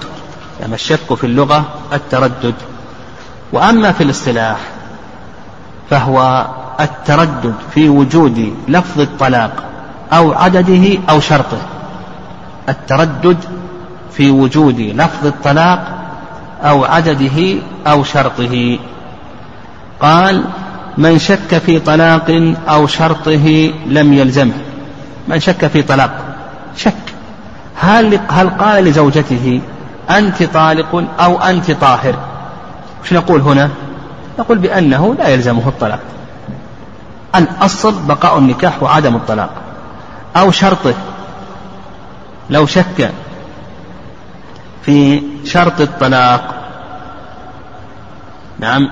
يعني 0.62 0.74
الشك 0.74 1.14
في 1.14 1.24
اللغة 1.24 1.66
التردد. 1.94 2.56
وأما 3.52 3.92
في 3.92 4.04
الاصطلاح 4.04 4.58
فهو 5.90 6.48
التردد 6.80 7.54
في 7.74 7.90
وجود 7.90 8.54
لفظ 8.68 9.02
الطلاق 9.02 9.64
أو 10.14 10.34
عدده 10.34 11.00
أو 11.10 11.20
شرطه. 11.20 11.62
التردد 12.70 13.38
في 14.12 14.32
وجود 14.32 14.80
لفظ 14.80 15.26
الطلاق 15.26 16.03
أو 16.64 16.86
عدده 16.86 17.56
أو 17.88 18.04
شرطه. 18.04 18.80
قال 20.00 20.44
من 20.98 21.20
شك 21.20 21.58
في 21.58 21.80
طلاق 21.80 22.56
أو 22.70 22.88
شرطه 22.88 23.74
لم 23.88 24.14
يلزمه. 24.14 24.54
من 25.28 25.40
شك 25.40 25.68
في 25.68 25.82
طلاق؟ 25.82 26.12
شك. 26.78 26.94
هل 27.76 28.20
هل 28.30 28.50
قال 28.50 28.84
لزوجته 28.84 29.62
أنت 30.10 30.44
طالق 30.44 31.04
أو 31.20 31.40
أنت 31.40 31.72
طاهر 31.72 32.16
وش 33.04 33.14
نقول 33.14 33.42
هنا؟ 33.42 33.70
نقول 34.40 34.58
بأنه 34.58 35.16
لا 35.20 35.28
يلزمه 35.28 35.68
الطلاق. 35.68 36.00
الأصل 37.36 38.02
بقاء 38.08 38.38
النكاح 38.38 38.84
وعدم 38.84 39.16
الطلاق. 39.16 39.50
أو 40.38 40.52
شرطه. 40.52 40.94
لو 42.50 42.66
شك 42.66 43.12
في 44.86 45.24
شرط 45.46 45.82
الطلاق 45.82 46.53
نعم. 48.64 48.90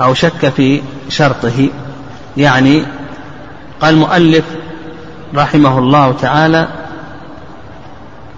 أو 0.00 0.14
شك 0.14 0.48
في 0.48 0.82
شرطه. 1.08 1.68
يعني 2.36 2.84
قال 3.80 3.94
المؤلف 3.94 4.44
رحمه 5.34 5.78
الله 5.78 6.12
تعالى 6.12 6.68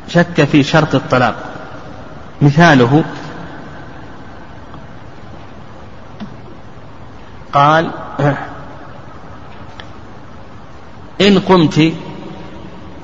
شك 0.09 0.45
في 0.45 0.63
شرط 0.63 0.95
الطلاق. 0.95 1.37
مثاله 2.43 3.05
قال 7.53 7.91
إن 11.21 11.39
قمت 11.39 11.93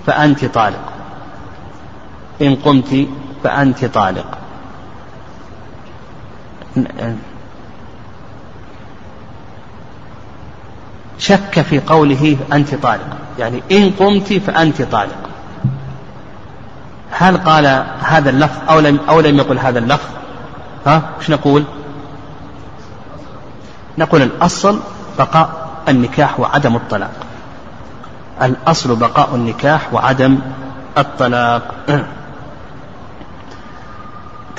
فأنت 0.07 0.45
طالق. 0.45 0.93
إن 2.43 2.55
قمت 2.55 3.07
فأنت 3.45 3.85
طالق. 3.85 4.40
شك 11.19 11.61
في 11.61 11.81
قوله 11.81 12.37
أنت 12.53 12.75
طالق 12.75 13.17
يعني 13.39 13.63
إن 13.73 13.91
قمت 13.91 14.33
فأنت 14.33 14.83
طالق 14.83 15.31
هل 17.11 17.37
قال 17.37 17.87
هذا 18.01 18.31
اللفظ 18.31 18.59
أو 18.71 18.81
لم 18.81 19.01
أو 19.09 19.21
لم 19.21 19.37
يقل 19.37 19.59
هذا 19.59 19.79
اللفظ؟ 19.79 20.09
ها؟ 20.87 21.03
إيش 21.21 21.31
نقول؟ 21.31 21.65
نقول 23.99 24.23
الأصل 24.23 24.81
بقاء 25.19 25.71
النكاح 25.89 26.41
وعدم 26.41 26.77
الطلاق. 26.77 27.13
الأصل 28.43 28.97
بقاء 28.97 29.35
النكاح 29.35 29.95
وعدم 29.95 30.39
الطلاق. 30.99 31.75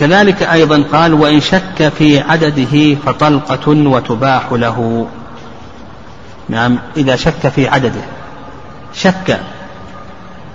كذلك 0.02 0.43
أيضا 0.43 0.84
قال 0.93 1.14
وإن 1.14 1.41
شك 1.41 1.89
في 1.97 2.20
عدده 2.20 2.95
فطلقة 3.06 3.68
وتباح 3.68 4.52
له. 4.52 5.08
نعم 6.49 6.80
إذا 6.97 7.16
شك 7.16 7.47
في 7.47 7.68
عدده. 7.68 8.02
شك. 8.93 9.39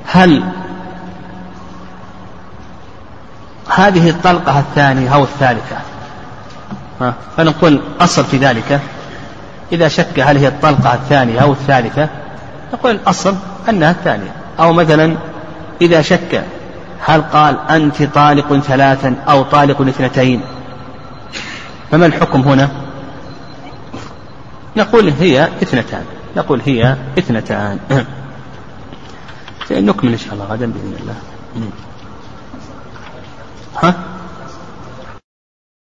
هل 0.07 0.45
هذه 3.75 4.11
الطلقة 4.11 4.59
الثانية 4.59 5.15
أو 5.15 5.23
الثالثة؟ 5.23 5.77
فنقول 7.37 7.81
أصل 8.01 8.25
في 8.25 8.37
ذلك. 8.37 8.81
إذا 9.73 9.89
شك 9.89 10.21
هل 10.21 10.37
هي 10.37 10.49
الطلقة 10.49 10.95
الثانية 10.95 11.41
أو 11.41 11.53
الثالثة 11.53 12.09
نقول 12.73 12.91
الأصل 12.91 13.37
أنها 13.69 13.91
الثانية. 13.91 14.33
أو 14.61 14.73
مثلا 14.73 15.17
إذا 15.81 16.03
شك 16.03 16.45
هل 17.07 17.23
قال 17.23 17.59
أنت 17.71 18.03
طالق 18.03 18.57
ثلاثا 18.59 19.17
أو 19.29 19.43
طالق 19.43 19.81
اثنتين؟ 19.81 20.41
فما 21.91 22.07
الحكم 22.07 22.41
هنا؟ 22.41 22.71
نقول 24.77 25.09
هي 25.09 25.45
اثنتان 25.63 26.05
نقول 26.37 26.61
هي 26.67 26.97
اثنتان. 27.19 27.79
نكمل 29.71 30.13
إن 30.13 30.19
شاء 30.19 30.35
الله 30.35 30.45
غدا 30.45 30.67
بإذن 30.67 30.97
الله. 31.01 31.15
ها؟ 33.83 33.95